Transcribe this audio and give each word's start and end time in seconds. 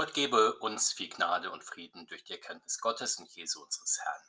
Gott 0.00 0.14
gebe 0.14 0.54
uns 0.60 0.94
viel 0.94 1.10
Gnade 1.10 1.50
und 1.50 1.62
Frieden 1.62 2.06
durch 2.06 2.24
die 2.24 2.32
Erkenntnis 2.32 2.80
Gottes 2.80 3.16
und 3.16 3.30
Jesu 3.36 3.62
unseres 3.62 4.00
Herrn. 4.00 4.22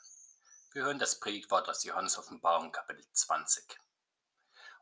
Wir 0.73 0.83
hören 0.83 0.99
das 0.99 1.21
Predigtwort 1.21 1.69
aus 1.69 1.85
Johannes 1.85 2.17
Offenbarung 2.17 2.73
Kapitel 2.73 3.05
20. 3.13 3.79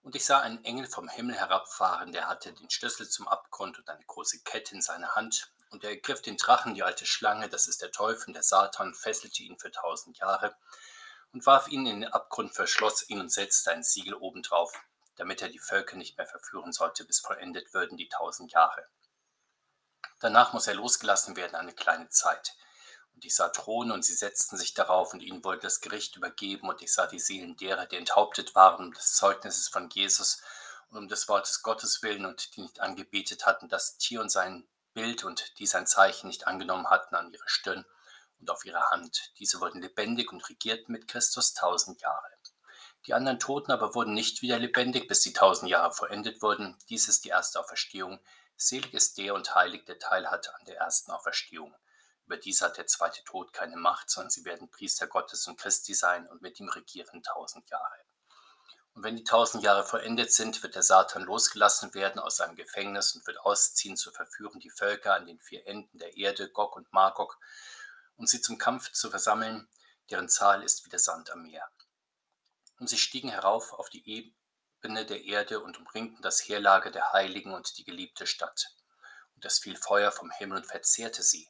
Und 0.02 0.16
ich 0.16 0.26
sah 0.26 0.40
einen 0.40 0.66
Engel 0.66 0.88
vom 0.88 1.08
Himmel 1.08 1.36
herabfahren, 1.36 2.12
der 2.12 2.28
hatte 2.28 2.54
den 2.54 2.72
Schlüssel 2.72 3.08
zum 3.08 3.28
Abgrund 3.28 3.78
und 3.78 3.88
eine 3.88 4.04
große 4.04 4.42
Kette 4.42 4.74
in 4.74 4.82
seiner 4.82 5.14
Hand. 5.14 5.54
Und 5.70 5.84
er 5.84 5.92
ergriff 5.92 6.24
den 6.24 6.38
Drachen, 6.38 6.74
die 6.74 6.82
alte 6.82 7.06
Schlange, 7.06 7.50
das 7.50 7.68
ist 7.68 7.84
der 7.84 7.92
Teufel 7.92 8.34
der 8.34 8.42
Satan, 8.42 8.96
fesselte 8.96 9.44
ihn 9.44 9.60
für 9.60 9.70
tausend 9.70 10.18
Jahre 10.18 10.58
und 11.34 11.46
warf 11.46 11.68
ihn 11.68 11.86
in 11.86 12.02
den 12.02 12.12
Abgrund, 12.12 12.56
verschloss 12.56 13.08
ihn 13.08 13.20
und 13.20 13.32
setzte 13.32 13.70
ein 13.70 13.84
Siegel 13.84 14.16
obendrauf, 14.16 14.74
damit 15.18 15.44
er 15.44 15.50
die 15.50 15.60
Völker 15.60 15.98
nicht 15.98 16.18
mehr 16.18 16.26
verführen 16.26 16.74
sollte, 16.74 17.06
bis 17.06 17.20
vollendet 17.20 17.76
würden 17.76 17.96
die 17.96 18.10
tausend 18.10 18.52
Jahre. 18.54 18.88
Danach 20.20 20.54
muss 20.54 20.68
er 20.68 20.76
losgelassen 20.76 21.36
werden 21.36 21.56
eine 21.56 21.74
kleine 21.74 22.10
Zeit. 22.10 22.56
Und 23.16 23.26
ich 23.26 23.36
sah 23.36 23.50
Throne 23.50 23.94
und 23.94 24.04
sie 24.04 24.14
setzten 24.14 24.58
sich 24.58 24.74
darauf 24.74 25.14
und 25.14 25.22
ihnen 25.22 25.44
wurde 25.44 25.60
das 25.60 25.82
Gericht 25.82 26.16
übergeben 26.16 26.70
und 26.70 26.82
ich 26.82 26.94
sah 26.94 27.08
die 27.08 27.20
Seelen 27.20 27.58
derer, 27.58 27.86
die 27.86 27.98
enthauptet 27.98 28.56
waren 28.56 28.88
um 28.88 28.94
des 28.94 29.16
Zeugnisses 29.16 29.68
von 29.68 29.90
Jesus 29.90 30.42
und 30.90 30.98
um 30.98 31.08
des 31.08 31.28
Wortes 31.28 31.62
Gottes 31.62 32.02
willen 32.02 32.26
und 32.26 32.56
die 32.56 32.62
nicht 32.62 32.80
angebetet 32.80 33.46
hatten, 33.46 33.68
das 33.70 33.98
Tier 33.98 34.22
und 34.22 34.32
sein 34.32 34.68
Bild 34.94 35.24
und 35.24 35.60
die 35.60 35.68
sein 35.68 35.88
Zeichen 35.88 36.28
nicht 36.28 36.48
angenommen 36.48 36.90
hatten 36.90 37.16
an 37.16 37.32
ihre 37.32 37.48
Stirn 37.48 37.86
und 38.40 38.50
auf 38.50 38.66
ihre 38.66 38.90
Hand. 38.90 39.34
Diese 39.40 39.60
wurden 39.60 39.82
lebendig 39.82 40.32
und 40.32 40.48
regierten 40.50 40.92
mit 40.92 41.08
Christus 41.08 41.54
tausend 41.54 42.02
Jahre. 42.02 42.30
Die 43.06 43.14
anderen 43.14 43.40
Toten 43.40 43.72
aber 43.72 43.96
wurden 43.96 44.14
nicht 44.14 44.42
wieder 44.42 44.60
lebendig, 44.60 45.08
bis 45.08 45.22
die 45.22 45.34
tausend 45.34 45.72
Jahre 45.72 45.94
vollendet 45.94 46.42
wurden. 46.42 46.78
Dies 46.90 47.08
ist 47.08 47.24
die 47.24 47.30
erste 47.30 47.60
Auferstehung. 47.60 48.20
Selig 48.62 48.94
ist 48.94 49.18
der 49.18 49.36
und 49.36 49.56
heilig, 49.56 49.86
der 49.86 50.00
Teil 50.00 50.30
hat 50.30 50.54
an 50.54 50.66
der 50.66 50.76
ersten 50.76 51.12
Auferstehung. 51.12 51.74
Über 52.26 52.36
dies 52.36 52.62
hat 52.62 52.78
der 52.78 52.88
zweite 52.88 53.24
Tod 53.24 53.54
keine 53.54 53.78
Macht, 53.78 54.10
sondern 54.10 54.30
sie 54.30 54.44
werden 54.44 54.70
Priester 54.70 55.08
Gottes 55.08 55.48
und 55.48 55.58
Christi 55.58 55.94
sein 55.94 56.28
und 56.28 56.42
mit 56.42 56.60
ihm 56.60 56.68
regieren 56.68 57.24
tausend 57.24 57.70
Jahre. 57.70 58.04
Und 58.94 59.04
wenn 59.04 59.16
die 59.16 59.24
tausend 59.24 59.64
Jahre 59.64 59.86
vollendet 59.86 60.34
sind, 60.34 60.62
wird 60.62 60.76
der 60.76 60.84
Satan 60.84 61.24
losgelassen 61.24 61.94
werden 61.94 62.20
aus 62.20 62.36
seinem 62.36 62.58
Gefängnis 62.58 63.16
und 63.16 63.26
wird 63.26 63.40
ausziehen 63.40 63.96
zu 63.96 64.12
verführen 64.12 64.60
die 64.60 64.70
Völker 64.70 65.14
an 65.14 65.26
den 65.26 65.40
vier 65.40 65.66
Enden 65.66 65.98
der 65.98 66.18
Erde, 66.18 66.50
Gog 66.50 66.76
und 66.76 66.92
Magog, 66.92 67.40
und 68.18 68.28
sie 68.28 68.42
zum 68.42 68.58
Kampf 68.58 68.92
zu 68.92 69.10
versammeln, 69.10 69.70
deren 70.10 70.28
Zahl 70.28 70.64
ist 70.64 70.86
wie 70.86 70.90
der 70.90 71.00
Sand 71.00 71.32
am 71.32 71.44
Meer. 71.44 71.66
Und 72.78 72.90
sie 72.90 72.98
stiegen 72.98 73.30
herauf 73.30 73.72
auf 73.72 73.90
die 73.90 74.06
Ebene 74.06 74.36
der 74.84 75.24
Erde 75.26 75.60
und 75.60 75.78
umringten 75.78 76.22
das 76.22 76.48
Heerlager 76.48 76.92
der 76.92 77.14
Heiligen 77.14 77.54
und 77.54 77.78
die 77.78 77.84
geliebte 77.84 78.26
Stadt. 78.26 78.76
Und 79.36 79.46
es 79.46 79.60
fiel 79.60 79.76
Feuer 79.76 80.12
vom 80.12 80.32
Himmel 80.32 80.60
und 80.60 80.66
verzehrte 80.66 81.24
sie. 81.24 81.50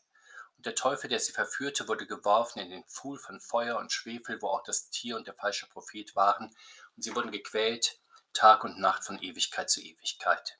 Und 0.57 0.65
der 0.65 0.75
Teufel, 0.75 1.09
der 1.09 1.19
sie 1.19 1.31
verführte, 1.31 1.87
wurde 1.87 2.05
geworfen 2.05 2.59
in 2.59 2.69
den 2.69 2.83
Pfuhl 2.85 3.17
von 3.17 3.39
Feuer 3.39 3.77
und 3.77 3.91
Schwefel, 3.91 4.41
wo 4.41 4.47
auch 4.47 4.63
das 4.63 4.89
Tier 4.89 5.15
und 5.15 5.27
der 5.27 5.33
falsche 5.33 5.67
Prophet 5.67 6.15
waren, 6.15 6.53
und 6.95 7.03
sie 7.03 7.15
wurden 7.15 7.31
gequält, 7.31 7.99
Tag 8.33 8.63
und 8.63 8.79
Nacht 8.79 9.05
von 9.05 9.21
Ewigkeit 9.21 9.69
zu 9.69 9.81
Ewigkeit. 9.81 10.59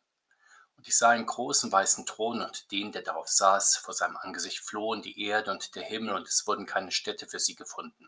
Und 0.77 0.87
ich 0.87 0.97
sah 0.97 1.09
einen 1.09 1.25
großen 1.25 1.69
weißen 1.69 2.05
Thron 2.05 2.41
und 2.41 2.71
den, 2.71 2.93
der 2.93 3.01
darauf 3.01 3.27
saß, 3.27 3.75
vor 3.75 3.93
seinem 3.93 4.15
Angesicht 4.15 4.59
flohen 4.59 5.01
die 5.01 5.21
Erde 5.25 5.51
und 5.51 5.75
der 5.75 5.83
Himmel, 5.83 6.15
und 6.15 6.27
es 6.27 6.47
wurden 6.47 6.65
keine 6.65 6.91
Städte 6.91 7.27
für 7.27 7.39
sie 7.39 7.55
gefunden. 7.55 8.07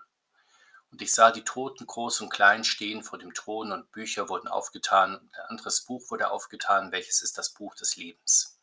Und 0.92 1.02
ich 1.02 1.14
sah 1.14 1.32
die 1.32 1.46
Toten 1.46 1.88
groß 1.88 2.20
und 2.20 2.30
klein 2.30 2.66
stehen 2.66 3.02
vor 3.02 3.18
dem 3.18 3.34
Thron 3.34 3.72
und 3.72 3.92
Bücher 3.94 4.28
wurden 4.28 4.50
aufgetan 4.50 5.16
und 5.16 5.34
ein 5.36 5.46
anderes 5.46 5.86
Buch 5.86 6.12
wurde 6.12 6.32
aufgetan, 6.32 6.92
welches 6.92 7.22
ist 7.22 7.38
das 7.38 7.54
Buch 7.54 7.76
des 7.76 7.96
Lebens. 7.96 8.60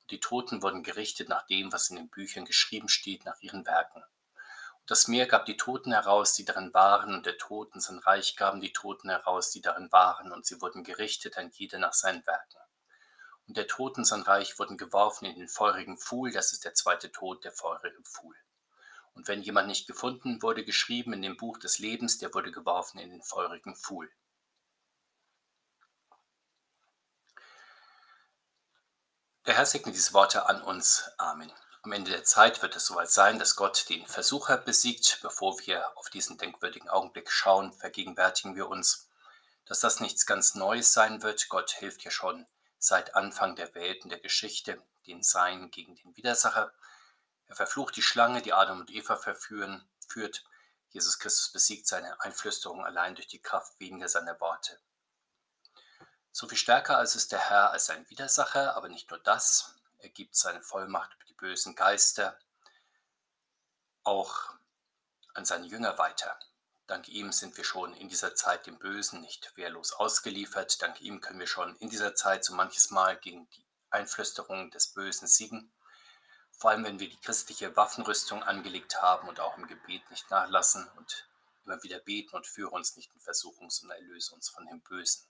Und 0.00 0.10
die 0.10 0.18
Toten 0.18 0.60
wurden 0.62 0.82
gerichtet 0.82 1.28
nach 1.28 1.46
dem, 1.46 1.72
was 1.72 1.88
in 1.88 1.96
den 1.96 2.08
Büchern 2.08 2.44
geschrieben 2.44 2.88
steht, 2.88 3.24
nach 3.24 3.40
ihren 3.40 3.64
Werken. 3.64 4.02
Und 4.02 4.90
das 4.90 5.06
Meer 5.06 5.26
gab 5.26 5.46
die 5.46 5.56
Toten 5.56 5.92
heraus, 5.92 6.32
die 6.32 6.44
darin 6.44 6.74
waren, 6.74 7.14
und 7.14 7.26
der 7.26 7.38
Toten 7.38 7.78
sein 7.78 7.98
Reich 7.98 8.34
gaben 8.34 8.60
die 8.60 8.72
Toten 8.72 9.08
heraus, 9.08 9.50
die 9.50 9.60
darin 9.60 9.92
waren, 9.92 10.32
und 10.32 10.46
sie 10.46 10.60
wurden 10.60 10.82
gerichtet, 10.82 11.38
ein 11.38 11.52
jeder 11.54 11.78
nach 11.78 11.92
seinen 11.92 12.26
Werken. 12.26 12.58
Und 13.46 13.56
der 13.56 13.68
Toten 13.68 14.04
sein 14.04 14.22
Reich 14.22 14.58
wurden 14.58 14.78
geworfen 14.78 15.26
in 15.26 15.36
den 15.36 15.48
feurigen 15.48 15.96
Pfuhl, 15.96 16.32
das 16.32 16.52
ist 16.52 16.64
der 16.64 16.74
zweite 16.74 17.12
Tod, 17.12 17.44
der 17.44 17.52
feurige 17.52 18.02
Pfuhl. 18.02 18.34
Und 19.18 19.26
wenn 19.26 19.42
jemand 19.42 19.66
nicht 19.66 19.88
gefunden 19.88 20.42
wurde, 20.42 20.64
geschrieben 20.64 21.12
in 21.12 21.22
dem 21.22 21.36
Buch 21.36 21.58
des 21.58 21.80
Lebens, 21.80 22.18
der 22.18 22.32
wurde 22.34 22.52
geworfen 22.52 23.00
in 23.00 23.10
den 23.10 23.20
feurigen 23.20 23.74
Pfuhl. 23.74 24.08
Der 29.44 29.56
Herr 29.56 29.66
segne 29.66 29.90
diese 29.90 30.12
Worte 30.12 30.46
an 30.46 30.62
uns. 30.62 31.10
Amen. 31.18 31.50
Am 31.82 31.90
Ende 31.90 32.12
der 32.12 32.22
Zeit 32.22 32.62
wird 32.62 32.76
es 32.76 32.86
soweit 32.86 33.10
sein, 33.10 33.40
dass 33.40 33.56
Gott 33.56 33.88
den 33.88 34.06
Versucher 34.06 34.56
besiegt. 34.56 35.18
Bevor 35.20 35.58
wir 35.66 35.98
auf 35.98 36.10
diesen 36.10 36.38
denkwürdigen 36.38 36.88
Augenblick 36.88 37.28
schauen, 37.28 37.72
vergegenwärtigen 37.72 38.54
wir 38.54 38.68
uns, 38.68 39.08
dass 39.66 39.80
das 39.80 39.98
nichts 39.98 40.26
ganz 40.26 40.54
Neues 40.54 40.92
sein 40.92 41.24
wird. 41.24 41.48
Gott 41.48 41.72
hilft 41.72 42.04
ja 42.04 42.12
schon 42.12 42.46
seit 42.78 43.16
Anfang 43.16 43.56
der 43.56 43.74
Welt 43.74 44.04
und 44.04 44.10
der 44.10 44.20
Geschichte 44.20 44.80
den 45.08 45.24
Sein 45.24 45.72
gegen 45.72 45.96
den 45.96 46.16
Widersacher. 46.16 46.72
Er 47.48 47.56
verflucht 47.56 47.96
die 47.96 48.02
Schlange, 48.02 48.42
die 48.42 48.52
Adam 48.52 48.80
und 48.80 48.90
Eva 48.90 49.16
verführen, 49.16 49.88
führt. 50.06 50.44
Jesus 50.90 51.18
Christus 51.18 51.50
besiegt 51.50 51.86
seine 51.86 52.20
Einflüsterung 52.20 52.84
allein 52.84 53.14
durch 53.14 53.26
die 53.26 53.42
Kraft 53.42 53.78
weniger 53.80 54.08
seiner 54.08 54.38
Worte. 54.40 54.78
So 56.30 56.46
viel 56.46 56.58
stärker 56.58 56.98
als 56.98 57.16
ist 57.16 57.32
der 57.32 57.40
Herr 57.40 57.70
als 57.70 57.86
sein 57.86 58.08
Widersacher, 58.10 58.76
aber 58.76 58.88
nicht 58.88 59.10
nur 59.10 59.18
das. 59.18 59.74
Er 59.98 60.10
gibt 60.10 60.36
seine 60.36 60.60
Vollmacht 60.60 61.12
über 61.14 61.24
die 61.24 61.34
bösen 61.34 61.74
Geister 61.74 62.38
auch 64.04 64.54
an 65.34 65.44
seine 65.44 65.66
Jünger 65.66 65.98
weiter. 65.98 66.38
Dank 66.86 67.08
ihm 67.08 67.32
sind 67.32 67.56
wir 67.56 67.64
schon 67.64 67.94
in 67.94 68.08
dieser 68.08 68.34
Zeit 68.34 68.66
dem 68.66 68.78
Bösen 68.78 69.20
nicht 69.20 69.56
wehrlos 69.56 69.92
ausgeliefert. 69.92 70.80
Dank 70.80 71.00
ihm 71.00 71.20
können 71.20 71.40
wir 71.40 71.46
schon 71.46 71.76
in 71.76 71.90
dieser 71.90 72.14
Zeit 72.14 72.44
so 72.44 72.54
manches 72.54 72.90
Mal 72.90 73.18
gegen 73.18 73.48
die 73.50 73.66
Einflüsterungen 73.90 74.70
des 74.70 74.88
Bösen 74.92 75.26
siegen 75.28 75.72
vor 76.58 76.70
allem 76.70 76.84
wenn 76.84 76.98
wir 76.98 77.08
die 77.08 77.20
christliche 77.20 77.74
Waffenrüstung 77.76 78.42
angelegt 78.42 79.00
haben 79.00 79.28
und 79.28 79.40
auch 79.40 79.56
im 79.56 79.68
Gebet 79.68 80.10
nicht 80.10 80.28
nachlassen 80.30 80.88
und 80.96 81.28
immer 81.64 81.82
wieder 81.82 82.00
beten 82.00 82.34
und 82.34 82.46
führe 82.46 82.70
uns 82.70 82.96
nicht 82.96 83.14
in 83.14 83.20
Versuchung, 83.20 83.70
sondern 83.70 83.98
erlöse 83.98 84.34
uns 84.34 84.48
von 84.48 84.66
dem 84.66 84.80
Bösen. 84.80 85.24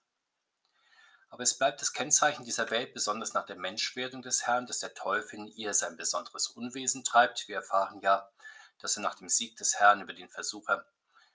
Aber 1.31 1.43
es 1.43 1.59
bleibt 1.59 1.83
das 1.83 1.93
Kennzeichen 1.93 2.45
dieser 2.45 2.71
Welt, 2.71 2.95
besonders 2.95 3.35
nach 3.35 3.45
der 3.45 3.57
Menschwerdung 3.57 4.23
des 4.23 4.47
Herrn, 4.47 4.67
dass 4.67 4.79
der 4.79 4.95
Teufel 4.95 5.41
in 5.41 5.47
ihr 5.49 5.75
sein 5.75 5.99
besonderes 5.99 6.49
Unwesen 6.49 7.05
treibt. 7.05 7.47
Wir 7.49 7.57
erfahren 7.57 8.01
ja, 8.01 8.31
dass 8.79 8.97
er 8.97 9.03
nach 9.03 9.17
dem 9.17 9.29
Sieg 9.29 9.57
des 9.57 9.79
Herrn 9.79 10.01
über 10.01 10.15
den 10.15 10.31
Versucher 10.31 10.87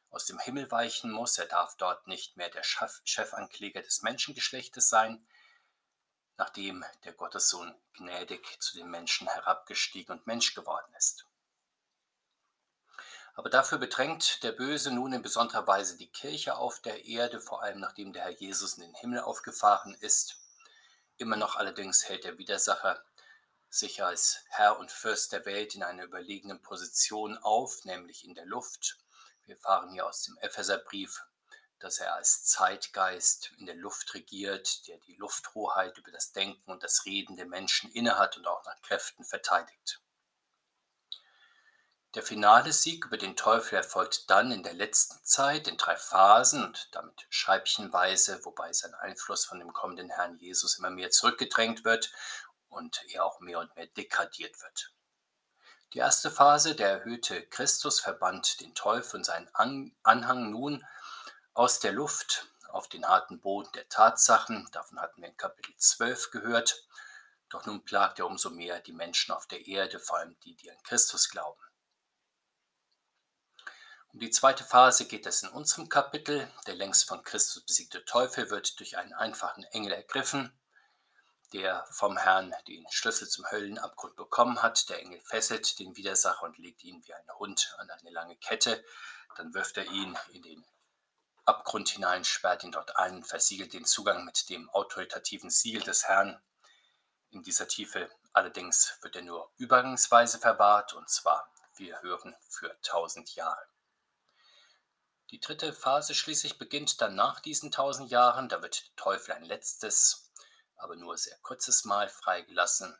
aus 0.09 0.25
dem 0.25 0.39
Himmel 0.39 0.71
weichen 0.71 1.11
muss. 1.11 1.37
Er 1.37 1.45
darf 1.45 1.77
dort 1.77 2.07
nicht 2.07 2.37
mehr 2.37 2.49
der 2.49 2.63
Chefankläger 2.63 3.83
des 3.83 4.01
Menschengeschlechtes 4.01 4.89
sein, 4.89 5.23
nachdem 6.37 6.83
der 7.03 7.13
Gottessohn 7.13 7.73
gnädig 7.93 8.59
zu 8.59 8.77
den 8.77 8.89
Menschen 8.89 9.27
herabgestiegen 9.27 10.17
und 10.17 10.27
Mensch 10.27 10.53
geworden 10.53 10.93
ist. 10.97 11.25
Aber 13.35 13.49
dafür 13.49 13.79
bedrängt 13.79 14.43
der 14.43 14.51
Böse 14.51 14.91
nun 14.91 15.13
in 15.13 15.21
besonderer 15.21 15.65
Weise 15.65 15.97
die 15.97 16.11
Kirche 16.11 16.55
auf 16.55 16.79
der 16.81 17.05
Erde, 17.05 17.39
vor 17.39 17.63
allem 17.63 17.79
nachdem 17.79 18.13
der 18.13 18.23
Herr 18.23 18.31
Jesus 18.31 18.77
in 18.77 18.83
den 18.83 18.93
Himmel 18.95 19.21
aufgefahren 19.21 19.95
ist. 19.95 20.39
Immer 21.17 21.35
noch 21.35 21.55
allerdings 21.55 22.07
hält 22.07 22.25
der 22.25 22.37
Widersacher 22.37 23.03
sich 23.69 24.03
als 24.03 24.39
Herr 24.49 24.77
und 24.77 24.91
Fürst 24.91 25.31
der 25.31 25.45
Welt 25.45 25.73
in 25.73 25.81
einer 25.81 26.03
überlegenen 26.03 26.61
Position 26.61 27.37
auf, 27.39 27.85
nämlich 27.85 28.23
in 28.23 28.35
der 28.35 28.45
Luft. 28.45 28.99
Wir 29.45 29.57
fahren 29.57 29.89
hier 29.89 30.05
aus 30.05 30.23
dem 30.23 30.37
Epheserbrief 30.37 31.23
dass 31.83 31.99
er 31.99 32.15
als 32.15 32.45
Zeitgeist 32.45 33.51
in 33.57 33.65
der 33.65 33.75
Luft 33.75 34.13
regiert, 34.13 34.87
der 34.87 34.97
die 34.99 35.15
Lufthoheit 35.15 35.97
über 35.97 36.11
das 36.11 36.31
Denken 36.31 36.71
und 36.71 36.81
das 36.81 37.05
Reden 37.05 37.35
der 37.35 37.45
Menschen 37.45 37.91
innehat 37.91 38.37
und 38.37 38.47
auch 38.47 38.63
nach 38.63 38.81
Kräften 38.81 39.25
verteidigt. 39.25 39.99
Der 42.15 42.23
finale 42.23 42.71
Sieg 42.71 43.05
über 43.05 43.17
den 43.17 43.35
Teufel 43.35 43.75
erfolgt 43.75 44.29
dann 44.29 44.51
in 44.51 44.63
der 44.63 44.73
letzten 44.73 45.25
Zeit 45.25 45.67
in 45.67 45.77
drei 45.77 45.97
Phasen 45.97 46.63
und 46.63 46.89
damit 46.93 47.25
scheibchenweise, 47.29 48.45
wobei 48.45 48.71
sein 48.71 48.93
Einfluss 48.93 49.45
von 49.45 49.59
dem 49.59 49.73
kommenden 49.73 50.09
Herrn 50.09 50.37
Jesus 50.37 50.77
immer 50.77 50.91
mehr 50.91 51.09
zurückgedrängt 51.09 51.83
wird 51.83 52.13
und 52.69 53.03
er 53.09 53.25
auch 53.25 53.39
mehr 53.39 53.59
und 53.59 53.75
mehr 53.75 53.87
degradiert 53.87 54.61
wird. 54.61 54.93
Die 55.93 55.99
erste 55.99 56.31
Phase, 56.31 56.75
der 56.75 56.89
erhöhte 56.89 57.45
Christus, 57.47 57.99
verbannt 57.99 58.61
den 58.61 58.73
Teufel 58.73 59.17
und 59.17 59.25
seinen 59.25 59.49
Anhang 60.03 60.49
nun 60.49 60.85
aus 61.53 61.79
der 61.79 61.91
Luft 61.91 62.47
auf 62.69 62.87
den 62.87 63.07
harten 63.07 63.39
Boden 63.39 63.71
der 63.73 63.87
Tatsachen. 63.87 64.67
Davon 64.71 64.99
hatten 64.99 65.21
wir 65.21 65.29
in 65.29 65.37
Kapitel 65.37 65.75
12 65.77 66.31
gehört. 66.31 66.87
Doch 67.49 67.65
nun 67.67 67.85
plagt 67.85 68.17
er 68.17 68.25
umso 68.25 68.49
mehr 68.49 68.79
die 68.79 68.93
Menschen 68.93 69.31
auf 69.31 69.45
der 69.45 69.67
Erde, 69.67 69.99
vor 69.99 70.17
allem 70.17 70.35
die, 70.39 70.55
die 70.55 70.71
an 70.71 70.81
Christus 70.83 71.29
glauben. 71.29 71.61
Um 74.11 74.19
die 74.19 74.31
zweite 74.31 74.63
Phase 74.63 75.05
geht 75.05 75.25
es 75.25 75.43
in 75.43 75.49
unserem 75.49 75.89
Kapitel. 75.89 76.51
Der 76.65 76.75
längst 76.75 77.07
von 77.07 77.23
Christus 77.23 77.63
besiegte 77.63 78.05
Teufel 78.05 78.49
wird 78.49 78.79
durch 78.79 78.97
einen 78.97 79.13
einfachen 79.13 79.63
Engel 79.65 79.93
ergriffen. 79.93 80.59
der 81.51 81.85
vom 81.91 82.17
Herrn 82.17 82.51
den 82.67 82.83
Schlüssel 82.89 83.29
zum 83.29 83.45
Höllenabgrund 83.51 84.15
bekommen 84.15 84.63
hat. 84.63 84.89
Der 84.89 84.99
Engel 84.99 85.21
fesselt 85.21 85.77
den 85.77 85.95
Widersacher 85.95 86.41
und 86.41 86.57
legt 86.57 86.83
ihn 86.83 87.05
wie 87.05 87.13
ein 87.13 87.29
Hund 87.37 87.75
an 87.77 87.91
eine 87.91 88.09
lange 88.09 88.35
Kette. 88.37 88.83
Dann 89.35 89.53
wirft 89.53 89.77
er 89.77 89.85
ihn 89.85 90.17
in 90.31 90.41
den 90.41 90.65
Abgrund 91.45 91.89
hinein, 91.89 92.23
sperrt 92.23 92.63
ihn 92.63 92.71
dort 92.71 92.95
ein, 92.97 93.23
versiegelt 93.23 93.73
den 93.73 93.85
Zugang 93.85 94.25
mit 94.25 94.49
dem 94.49 94.69
autoritativen 94.69 95.49
Siegel 95.49 95.83
des 95.83 96.07
Herrn. 96.07 96.41
In 97.31 97.43
dieser 97.43 97.67
Tiefe 97.67 98.09
allerdings 98.31 98.97
wird 99.01 99.15
er 99.15 99.21
nur 99.23 99.51
übergangsweise 99.57 100.39
verwahrt, 100.39 100.93
und 100.93 101.09
zwar, 101.09 101.51
wir 101.75 102.01
hören, 102.01 102.35
für 102.49 102.75
tausend 102.81 103.35
Jahre. 103.35 103.67
Die 105.31 105.39
dritte 105.39 105.73
Phase 105.73 106.13
schließlich 106.13 106.59
beginnt 106.59 107.01
dann 107.01 107.15
nach 107.15 107.39
diesen 107.39 107.71
tausend 107.71 108.11
Jahren. 108.11 108.49
Da 108.49 108.61
wird 108.61 108.85
der 108.85 108.95
Teufel 108.95 109.33
ein 109.33 109.43
letztes, 109.43 110.31
aber 110.75 110.95
nur 110.95 111.17
sehr 111.17 111.37
kurzes 111.39 111.85
Mal 111.85 112.07
freigelassen. 112.07 112.95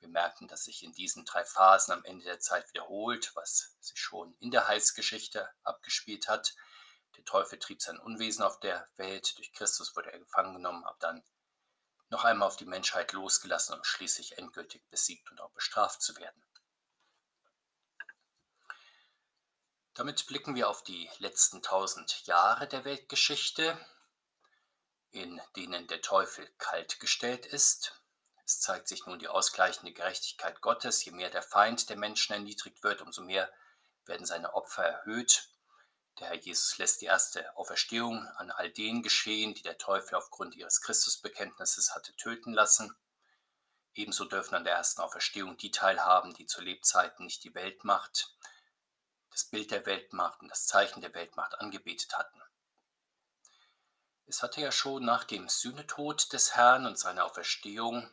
Wir 0.00 0.08
merken, 0.08 0.48
dass 0.48 0.64
sich 0.64 0.82
in 0.82 0.92
diesen 0.92 1.24
drei 1.24 1.44
Phasen 1.44 1.92
am 1.92 2.04
Ende 2.04 2.24
der 2.24 2.40
Zeit 2.40 2.68
wiederholt, 2.70 3.30
was 3.34 3.76
sich 3.80 3.98
schon 3.98 4.34
in 4.40 4.50
der 4.50 4.66
Heilsgeschichte 4.66 5.48
abgespielt 5.62 6.28
hat. 6.28 6.54
Der 7.16 7.24
Teufel 7.24 7.58
trieb 7.58 7.82
sein 7.82 7.98
Unwesen 7.98 8.42
auf 8.42 8.60
der 8.60 8.88
Welt, 8.96 9.36
durch 9.38 9.52
Christus 9.52 9.96
wurde 9.96 10.12
er 10.12 10.18
gefangen 10.18 10.54
genommen, 10.54 10.84
ab 10.84 10.98
dann 11.00 11.22
noch 12.10 12.24
einmal 12.24 12.48
auf 12.48 12.56
die 12.56 12.64
Menschheit 12.64 13.12
losgelassen, 13.12 13.74
um 13.76 13.84
schließlich 13.84 14.38
endgültig 14.38 14.82
besiegt 14.90 15.30
und 15.30 15.40
auch 15.40 15.50
bestraft 15.50 16.00
zu 16.02 16.16
werden. 16.16 16.42
Damit 19.94 20.26
blicken 20.26 20.54
wir 20.54 20.68
auf 20.68 20.84
die 20.84 21.10
letzten 21.18 21.60
tausend 21.60 22.24
Jahre 22.26 22.68
der 22.68 22.84
Weltgeschichte, 22.84 23.76
in 25.10 25.40
denen 25.56 25.88
der 25.88 26.00
Teufel 26.00 26.48
kaltgestellt 26.58 27.46
ist. 27.46 28.00
Es 28.44 28.60
zeigt 28.60 28.86
sich 28.86 29.04
nun 29.06 29.18
die 29.18 29.28
ausgleichende 29.28 29.92
Gerechtigkeit 29.92 30.60
Gottes. 30.60 31.04
Je 31.04 31.10
mehr 31.10 31.30
der 31.30 31.42
Feind 31.42 31.90
der 31.90 31.96
Menschen 31.96 32.32
erniedrigt 32.32 32.82
wird, 32.84 33.02
umso 33.02 33.22
mehr 33.22 33.52
werden 34.06 34.24
seine 34.24 34.54
Opfer 34.54 34.84
erhöht. 34.84 35.48
Der 36.20 36.28
Herr 36.28 36.36
Jesus 36.36 36.78
lässt 36.78 37.00
die 37.00 37.06
erste 37.06 37.56
Auferstehung 37.56 38.26
an 38.36 38.50
all 38.50 38.70
denen 38.70 39.02
geschehen, 39.02 39.54
die 39.54 39.62
der 39.62 39.78
Teufel 39.78 40.16
aufgrund 40.16 40.56
ihres 40.56 40.80
Christusbekenntnisses 40.80 41.94
hatte 41.94 42.14
töten 42.16 42.52
lassen. 42.52 42.96
Ebenso 43.94 44.24
dürfen 44.24 44.56
an 44.56 44.64
der 44.64 44.74
ersten 44.74 45.00
Auferstehung 45.00 45.56
die 45.56 45.70
teilhaben, 45.70 46.34
die 46.34 46.46
zu 46.46 46.60
Lebzeiten 46.60 47.24
nicht 47.24 47.44
die 47.44 47.54
Weltmacht, 47.54 48.34
das 49.30 49.44
Bild 49.44 49.70
der 49.70 49.86
Weltmacht 49.86 50.40
und 50.40 50.48
das 50.48 50.66
Zeichen 50.66 51.00
der 51.00 51.14
Weltmacht 51.14 51.60
angebetet 51.60 52.16
hatten. 52.18 52.42
Es 54.26 54.42
hatte 54.42 54.60
ja 54.60 54.72
schon 54.72 55.04
nach 55.04 55.24
dem 55.24 55.48
Sühnetod 55.48 56.32
des 56.32 56.54
Herrn 56.54 56.86
und 56.86 56.98
seiner 56.98 57.24
Auferstehung 57.24 58.10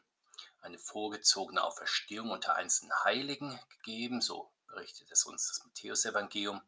eine 0.62 0.80
vorgezogene 0.80 1.64
Auferstehung 1.64 2.32
unter 2.32 2.56
einzelnen 2.56 2.94
Heiligen 3.04 3.60
gegeben, 3.70 4.22
so 4.22 4.52
berichtet 4.68 5.12
es 5.12 5.26
uns 5.26 5.48
das 5.48 5.66
Matthäusevangelium. 5.66 6.62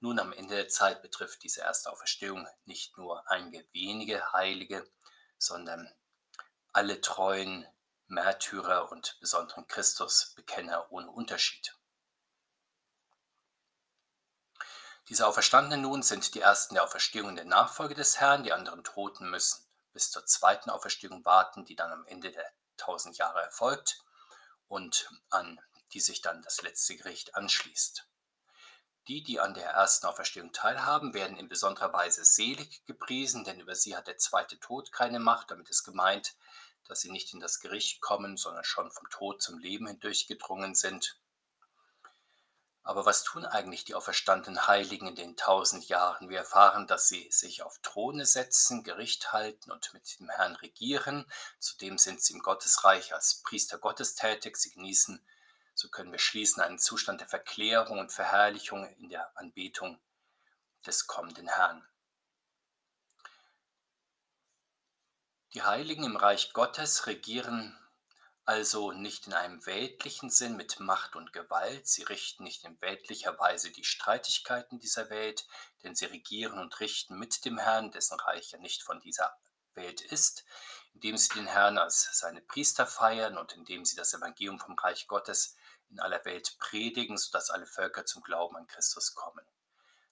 Nun 0.00 0.18
am 0.18 0.32
Ende 0.32 0.54
der 0.54 0.68
Zeit 0.68 1.02
betrifft 1.02 1.42
diese 1.42 1.60
erste 1.60 1.90
Auferstehung 1.90 2.46
nicht 2.64 2.96
nur 2.98 3.28
einige 3.28 3.66
wenige 3.72 4.32
Heilige, 4.32 4.88
sondern 5.38 5.92
alle 6.72 7.00
treuen 7.00 7.66
Märtyrer 8.06 8.90
und 8.90 9.18
besonderen 9.20 9.66
Christusbekenner 9.66 10.90
ohne 10.90 11.10
Unterschied. 11.10 11.74
Diese 15.08 15.26
Auferstandenen 15.26 15.82
nun 15.82 16.02
sind 16.02 16.34
die 16.34 16.40
ersten 16.40 16.74
der 16.74 16.84
Auferstehung 16.84 17.34
der 17.34 17.46
Nachfolge 17.46 17.94
des 17.94 18.20
Herrn, 18.20 18.44
die 18.44 18.52
anderen 18.52 18.84
Toten 18.84 19.30
müssen 19.30 19.68
bis 19.92 20.10
zur 20.10 20.24
zweiten 20.26 20.70
Auferstehung 20.70 21.24
warten, 21.24 21.64
die 21.64 21.74
dann 21.74 21.90
am 21.90 22.06
Ende 22.06 22.30
der 22.30 22.52
tausend 22.76 23.18
Jahre 23.18 23.42
erfolgt 23.42 24.04
und 24.68 25.10
an 25.30 25.60
die 25.92 26.00
sich 26.00 26.20
dann 26.20 26.42
das 26.42 26.62
letzte 26.62 26.96
Gericht 26.96 27.34
anschließt. 27.34 28.07
Die, 29.08 29.22
die 29.22 29.40
an 29.40 29.54
der 29.54 29.70
ersten 29.70 30.06
Auferstehung 30.06 30.52
teilhaben, 30.52 31.14
werden 31.14 31.36
in 31.36 31.48
besonderer 31.48 31.92
Weise 31.92 32.24
selig 32.24 32.84
gepriesen, 32.84 33.44
denn 33.44 33.58
über 33.58 33.74
sie 33.74 33.96
hat 33.96 34.06
der 34.06 34.18
zweite 34.18 34.60
Tod 34.60 34.92
keine 34.92 35.18
Macht. 35.18 35.50
Damit 35.50 35.68
ist 35.70 35.82
gemeint, 35.82 36.36
dass 36.86 37.00
sie 37.00 37.10
nicht 37.10 37.32
in 37.32 37.40
das 37.40 37.60
Gericht 37.60 38.00
kommen, 38.00 38.36
sondern 38.36 38.64
schon 38.64 38.90
vom 38.90 39.08
Tod 39.10 39.42
zum 39.42 39.58
Leben 39.58 39.86
hindurchgedrungen 39.86 40.74
sind 40.74 41.18
aber 42.88 43.04
was 43.04 43.22
tun 43.22 43.44
eigentlich 43.44 43.84
die 43.84 43.94
auferstandenen 43.94 44.66
Heiligen 44.66 45.08
in 45.08 45.14
den 45.14 45.36
tausend 45.36 45.86
Jahren? 45.88 46.30
Wir 46.30 46.38
erfahren, 46.38 46.86
dass 46.86 47.06
sie 47.06 47.28
sich 47.30 47.62
auf 47.62 47.78
Throne 47.82 48.24
setzen, 48.24 48.82
Gericht 48.82 49.30
halten 49.30 49.70
und 49.70 49.92
mit 49.92 50.18
dem 50.18 50.30
Herrn 50.30 50.56
regieren. 50.56 51.30
Zudem 51.58 51.98
sind 51.98 52.22
sie 52.22 52.32
im 52.32 52.40
Gottesreich 52.40 53.12
als 53.12 53.42
Priester 53.42 53.76
Gottes 53.76 54.14
tätig. 54.14 54.56
Sie 54.56 54.72
genießen, 54.72 55.22
so 55.78 55.88
können 55.88 56.10
wir 56.10 56.18
schließen, 56.18 56.60
einen 56.60 56.80
Zustand 56.80 57.20
der 57.20 57.28
Verklärung 57.28 58.00
und 58.00 58.10
Verherrlichung 58.10 58.84
in 58.96 59.10
der 59.10 59.30
Anbetung 59.38 60.00
des 60.84 61.06
kommenden 61.06 61.46
Herrn. 61.46 61.88
Die 65.54 65.62
Heiligen 65.62 66.02
im 66.02 66.16
Reich 66.16 66.52
Gottes 66.52 67.06
regieren 67.06 67.78
also 68.44 68.90
nicht 68.90 69.28
in 69.28 69.34
einem 69.34 69.64
weltlichen 69.66 70.30
Sinn 70.30 70.56
mit 70.56 70.80
Macht 70.80 71.14
und 71.14 71.32
Gewalt, 71.32 71.86
sie 71.86 72.02
richten 72.02 72.42
nicht 72.42 72.64
in 72.64 72.80
weltlicher 72.80 73.38
Weise 73.38 73.70
die 73.70 73.84
Streitigkeiten 73.84 74.80
dieser 74.80 75.10
Welt, 75.10 75.46
denn 75.84 75.94
sie 75.94 76.06
regieren 76.06 76.58
und 76.58 76.80
richten 76.80 77.16
mit 77.20 77.44
dem 77.44 77.56
Herrn, 77.56 77.92
dessen 77.92 78.18
Reich 78.18 78.50
ja 78.50 78.58
nicht 78.58 78.82
von 78.82 78.98
dieser 78.98 79.32
Welt 79.74 80.00
ist, 80.00 80.44
indem 80.94 81.16
sie 81.16 81.34
den 81.34 81.46
Herrn 81.46 81.78
als 81.78 82.18
seine 82.18 82.40
Priester 82.40 82.84
feiern 82.84 83.38
und 83.38 83.52
indem 83.52 83.84
sie 83.84 83.94
das 83.94 84.12
Evangelium 84.12 84.58
vom 84.58 84.74
Reich 84.74 85.06
Gottes 85.06 85.54
in 85.90 86.00
aller 86.00 86.24
Welt 86.24 86.56
predigen, 86.58 87.16
sodass 87.16 87.50
alle 87.50 87.66
Völker 87.66 88.04
zum 88.04 88.22
Glauben 88.22 88.56
an 88.56 88.66
Christus 88.66 89.14
kommen. 89.14 89.44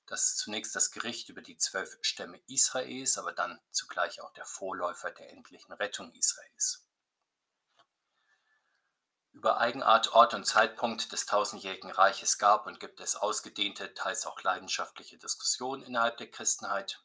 Das 0.07 0.25
ist 0.25 0.39
zunächst 0.39 0.77
das 0.77 0.93
Gericht 0.93 1.29
über 1.29 1.43
die 1.43 1.57
zwölf 1.59 1.99
Stämme 2.01 2.41
Israels, 2.47 3.19
aber 3.19 3.33
dann 3.33 3.61
zugleich 3.73 4.21
auch 4.21 4.33
der 4.35 4.45
Vorläufer 4.45 5.11
der 5.11 5.31
endlichen 5.31 5.73
Rettung 5.73 6.13
Israels. 6.13 6.85
Über 9.33 9.59
Eigenart, 9.59 10.13
Ort 10.13 10.33
und 10.33 10.47
Zeitpunkt 10.47 11.13
des 11.13 11.27
tausendjährigen 11.27 11.91
Reiches 11.91 12.39
gab 12.39 12.67
und 12.67 12.81
gibt 12.81 13.01
es 13.01 13.17
ausgedehnte, 13.17 13.93
teils 13.95 14.27
auch 14.27 14.41
leidenschaftliche 14.43 15.19
Diskussionen 15.19 15.83
innerhalb 15.83 16.17
der 16.17 16.31
Christenheit. 16.31 17.03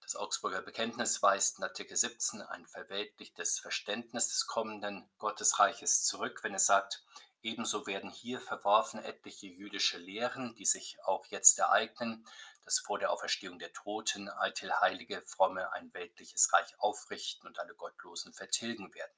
Das 0.00 0.16
Augsburger 0.16 0.62
Bekenntnis 0.62 1.22
weist 1.22 1.58
in 1.58 1.64
Artikel 1.64 1.96
17 1.96 2.40
ein 2.40 2.66
verweltlichtes 2.66 3.58
Verständnis 3.58 4.28
des 4.28 4.46
kommenden 4.46 5.08
Gottesreiches 5.18 6.04
zurück, 6.04 6.42
wenn 6.42 6.54
es 6.54 6.66
sagt, 6.66 7.04
ebenso 7.46 7.86
werden 7.86 8.10
hier 8.10 8.40
verworfen 8.40 8.98
etliche 9.02 9.46
jüdische 9.46 9.98
Lehren, 9.98 10.54
die 10.56 10.66
sich 10.66 10.98
auch 11.04 11.24
jetzt 11.26 11.58
ereignen, 11.58 12.26
dass 12.64 12.80
vor 12.80 12.98
der 12.98 13.12
Auferstehung 13.12 13.60
der 13.60 13.72
Toten 13.72 14.28
eitel 14.28 14.72
heilige 14.80 15.22
Fromme 15.22 15.72
ein 15.72 15.94
weltliches 15.94 16.52
Reich 16.52 16.78
aufrichten 16.78 17.46
und 17.46 17.58
alle 17.60 17.74
Gottlosen 17.74 18.34
vertilgen 18.34 18.92
werden. 18.92 19.14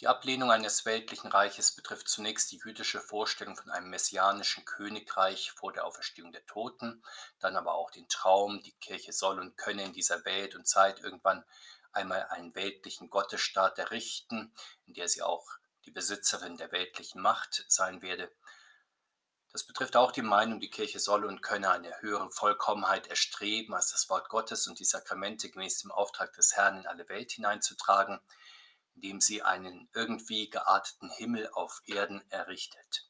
Die 0.00 0.08
Ablehnung 0.08 0.50
eines 0.50 0.84
weltlichen 0.84 1.30
Reiches 1.30 1.74
betrifft 1.74 2.08
zunächst 2.08 2.50
die 2.50 2.60
jüdische 2.62 3.00
Vorstellung 3.00 3.56
von 3.56 3.70
einem 3.70 3.88
messianischen 3.88 4.64
Königreich 4.64 5.52
vor 5.52 5.72
der 5.72 5.86
Auferstehung 5.86 6.32
der 6.32 6.44
Toten, 6.46 7.02
dann 7.38 7.56
aber 7.56 7.74
auch 7.74 7.90
den 7.90 8.08
Traum, 8.08 8.60
die 8.62 8.74
Kirche 8.80 9.12
soll 9.12 9.38
und 9.38 9.56
könne 9.56 9.84
in 9.84 9.92
dieser 9.92 10.24
Welt 10.24 10.56
und 10.56 10.66
Zeit 10.66 11.00
irgendwann 11.00 11.44
einmal 11.94 12.24
einen 12.26 12.54
weltlichen 12.54 13.10
Gottesstaat 13.10 13.78
errichten, 13.78 14.52
in 14.86 14.94
der 14.94 15.08
sie 15.08 15.22
auch 15.22 15.46
die 15.84 15.90
Besitzerin 15.90 16.56
der 16.56 16.72
weltlichen 16.72 17.20
Macht 17.20 17.64
sein 17.68 18.02
werde. 18.02 18.30
Das 19.52 19.64
betrifft 19.64 19.96
auch 19.96 20.10
die 20.10 20.22
Meinung, 20.22 20.58
die 20.58 20.70
Kirche 20.70 20.98
solle 20.98 21.28
und 21.28 21.42
könne 21.42 21.70
eine 21.70 22.00
höhere 22.00 22.30
Vollkommenheit 22.30 23.06
erstreben, 23.06 23.74
als 23.74 23.92
das 23.92 24.08
Wort 24.08 24.28
Gottes 24.28 24.66
und 24.66 24.80
die 24.80 24.84
Sakramente 24.84 25.50
gemäß 25.50 25.78
dem 25.78 25.92
Auftrag 25.92 26.32
des 26.32 26.56
Herrn 26.56 26.78
in 26.78 26.86
alle 26.86 27.08
Welt 27.08 27.32
hineinzutragen 27.32 28.20
indem 28.94 29.20
sie 29.20 29.42
einen 29.42 29.88
irgendwie 29.92 30.48
gearteten 30.50 31.10
Himmel 31.10 31.48
auf 31.52 31.82
Erden 31.86 32.22
errichtet. 32.30 33.08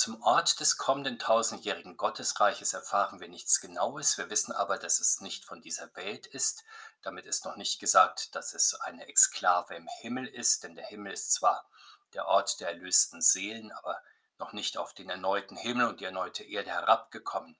Zum 0.00 0.22
Ort 0.22 0.60
des 0.60 0.78
kommenden 0.78 1.18
tausendjährigen 1.18 1.98
Gottesreiches 1.98 2.72
erfahren 2.72 3.20
wir 3.20 3.28
nichts 3.28 3.60
Genaues, 3.60 4.16
wir 4.16 4.30
wissen 4.30 4.50
aber, 4.50 4.78
dass 4.78 4.98
es 4.98 5.20
nicht 5.20 5.44
von 5.44 5.60
dieser 5.60 5.94
Welt 5.94 6.26
ist. 6.26 6.64
Damit 7.02 7.26
ist 7.26 7.44
noch 7.44 7.56
nicht 7.56 7.78
gesagt, 7.80 8.34
dass 8.34 8.54
es 8.54 8.72
eine 8.72 9.08
Exklave 9.08 9.74
im 9.74 9.86
Himmel 10.00 10.26
ist, 10.26 10.64
denn 10.64 10.74
der 10.74 10.86
Himmel 10.86 11.12
ist 11.12 11.34
zwar 11.34 11.68
der 12.14 12.24
Ort 12.24 12.60
der 12.60 12.68
erlösten 12.68 13.20
Seelen, 13.20 13.72
aber 13.72 14.02
noch 14.38 14.54
nicht 14.54 14.78
auf 14.78 14.94
den 14.94 15.10
erneuten 15.10 15.58
Himmel 15.58 15.88
und 15.88 16.00
die 16.00 16.06
erneute 16.06 16.44
Erde 16.44 16.70
herabgekommen. 16.70 17.58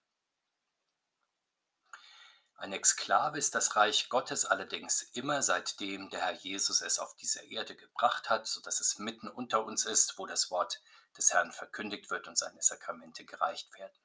Ein 2.54 2.72
Exklave 2.72 3.36
ist 3.36 3.54
das 3.54 3.76
Reich 3.76 4.08
Gottes 4.08 4.46
allerdings 4.46 5.02
immer 5.12 5.42
seitdem 5.42 6.08
der 6.08 6.22
Herr 6.22 6.32
Jesus 6.32 6.80
es 6.80 7.00
auf 7.00 7.14
diese 7.16 7.42
Erde 7.42 7.76
gebracht 7.76 8.30
hat, 8.30 8.46
sodass 8.46 8.80
es 8.80 8.98
mitten 8.98 9.28
unter 9.28 9.62
uns 9.62 9.84
ist, 9.84 10.18
wo 10.18 10.24
das 10.24 10.50
Wort 10.50 10.80
des 11.16 11.32
Herrn 11.32 11.52
verkündigt 11.52 12.10
wird 12.10 12.28
und 12.28 12.38
seine 12.38 12.62
Sakramente 12.62 13.24
gereicht 13.24 13.72
werden. 13.78 13.96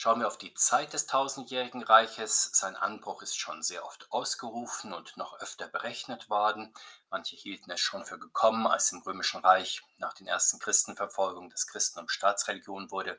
Schauen 0.00 0.20
wir 0.20 0.28
auf 0.28 0.38
die 0.38 0.54
Zeit 0.54 0.92
des 0.92 1.06
tausendjährigen 1.06 1.82
Reiches. 1.82 2.50
Sein 2.52 2.76
Anbruch 2.76 3.20
ist 3.20 3.36
schon 3.36 3.64
sehr 3.64 3.84
oft 3.84 4.12
ausgerufen 4.12 4.92
und 4.92 5.16
noch 5.16 5.40
öfter 5.40 5.66
berechnet 5.66 6.30
worden. 6.30 6.72
Manche 7.10 7.34
hielten 7.34 7.72
es 7.72 7.80
schon 7.80 8.04
für 8.04 8.16
gekommen, 8.16 8.68
als 8.68 8.92
im 8.92 9.02
Römischen 9.02 9.40
Reich 9.40 9.82
nach 9.96 10.14
den 10.14 10.28
ersten 10.28 10.60
Christenverfolgungen 10.60 11.50
das 11.50 11.66
Christentum 11.66 12.08
Staatsreligion 12.08 12.92
wurde. 12.92 13.18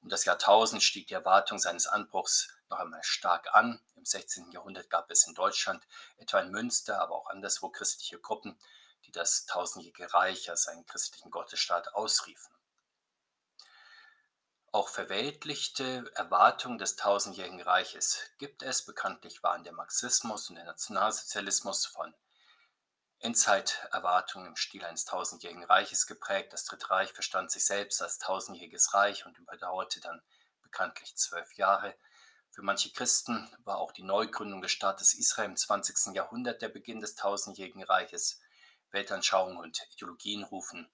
Um 0.00 0.10
das 0.10 0.24
Jahrtausend 0.24 0.84
stieg 0.84 1.08
die 1.08 1.14
Erwartung 1.14 1.58
seines 1.58 1.88
Anbruchs 1.88 2.50
noch 2.70 2.78
einmal 2.78 3.02
stark 3.02 3.52
an. 3.52 3.80
Im 3.96 4.04
16. 4.04 4.52
Jahrhundert 4.52 4.90
gab 4.90 5.10
es 5.10 5.26
in 5.26 5.34
Deutschland, 5.34 5.84
etwa 6.18 6.38
in 6.38 6.52
Münster, 6.52 7.00
aber 7.00 7.16
auch 7.16 7.30
anderswo 7.30 7.68
christliche 7.68 8.20
Gruppen, 8.20 8.56
die 9.12 9.18
das 9.18 9.46
tausendjährige 9.46 10.12
Reich 10.12 10.50
als 10.50 10.68
einen 10.68 10.86
christlichen 10.86 11.30
Gottesstaat 11.30 11.94
ausriefen. 11.94 12.52
Auch 14.74 14.88
verweltlichte 14.88 16.10
Erwartungen 16.14 16.78
des 16.78 16.96
tausendjährigen 16.96 17.60
Reiches 17.60 18.20
gibt 18.38 18.62
es. 18.62 18.86
Bekanntlich 18.86 19.42
waren 19.42 19.64
der 19.64 19.74
Marxismus 19.74 20.48
und 20.48 20.56
der 20.56 20.64
Nationalsozialismus 20.64 21.84
von 21.84 22.14
Endzeiterwartungen 23.18 24.46
im 24.46 24.56
Stil 24.56 24.84
eines 24.84 25.04
tausendjährigen 25.04 25.64
Reiches 25.64 26.06
geprägt. 26.06 26.54
Das 26.54 26.64
Dritte 26.64 26.90
Reich 26.90 27.12
verstand 27.12 27.50
sich 27.50 27.66
selbst 27.66 28.00
als 28.00 28.18
tausendjähriges 28.18 28.94
Reich 28.94 29.26
und 29.26 29.38
überdauerte 29.38 30.00
dann 30.00 30.22
bekanntlich 30.62 31.16
zwölf 31.16 31.52
Jahre. 31.52 31.94
Für 32.50 32.62
manche 32.62 32.90
Christen 32.92 33.48
war 33.64 33.78
auch 33.78 33.92
die 33.92 34.02
Neugründung 34.02 34.62
des 34.62 34.72
Staates 34.72 35.14
Israel 35.14 35.50
im 35.50 35.56
20. 35.56 36.14
Jahrhundert 36.14 36.62
der 36.62 36.68
Beginn 36.68 37.00
des 37.00 37.14
tausendjährigen 37.14 37.82
Reiches. 37.82 38.40
Weltanschauungen 38.92 39.56
und 39.56 39.80
Ideologien 39.92 40.44
rufen 40.44 40.90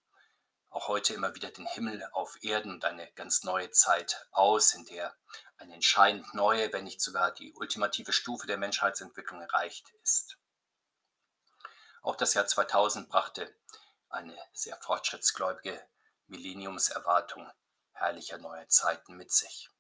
auch 0.70 0.88
heute 0.88 1.14
immer 1.14 1.34
wieder 1.34 1.50
den 1.50 1.66
Himmel 1.66 2.04
auf 2.12 2.42
Erden 2.42 2.72
und 2.72 2.84
eine 2.84 3.10
ganz 3.12 3.42
neue 3.42 3.70
Zeit 3.70 4.26
aus, 4.32 4.74
in 4.74 4.84
der 4.84 5.16
eine 5.56 5.74
entscheidend 5.74 6.34
neue, 6.34 6.72
wenn 6.72 6.84
nicht 6.84 7.00
sogar 7.00 7.32
die 7.32 7.52
ultimative 7.54 8.12
Stufe 8.12 8.46
der 8.46 8.58
Menschheitsentwicklung 8.58 9.40
erreicht 9.40 9.90
ist. 10.02 10.38
Auch 12.02 12.16
das 12.16 12.34
Jahr 12.34 12.46
2000 12.46 13.08
brachte 13.08 13.54
eine 14.08 14.36
sehr 14.52 14.76
fortschrittsgläubige 14.76 15.82
Millenniumserwartung 16.26 17.50
herrlicher 17.92 18.38
neuer 18.38 18.68
Zeiten 18.68 19.16
mit 19.16 19.32
sich. 19.32 19.70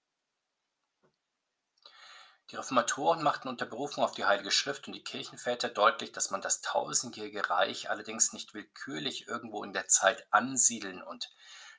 Die 2.50 2.56
Reformatoren 2.56 3.22
machten 3.22 3.48
unter 3.48 3.66
Berufung 3.66 4.02
auf 4.02 4.12
die 4.12 4.24
Heilige 4.24 4.50
Schrift 4.50 4.86
und 4.86 4.94
die 4.94 5.04
Kirchenväter 5.04 5.68
deutlich, 5.68 6.12
dass 6.12 6.30
man 6.30 6.40
das 6.40 6.62
tausendjährige 6.62 7.50
Reich 7.50 7.90
allerdings 7.90 8.32
nicht 8.32 8.54
willkürlich 8.54 9.28
irgendwo 9.28 9.64
in 9.64 9.74
der 9.74 9.86
Zeit 9.88 10.26
ansiedeln 10.30 11.02
und 11.02 11.30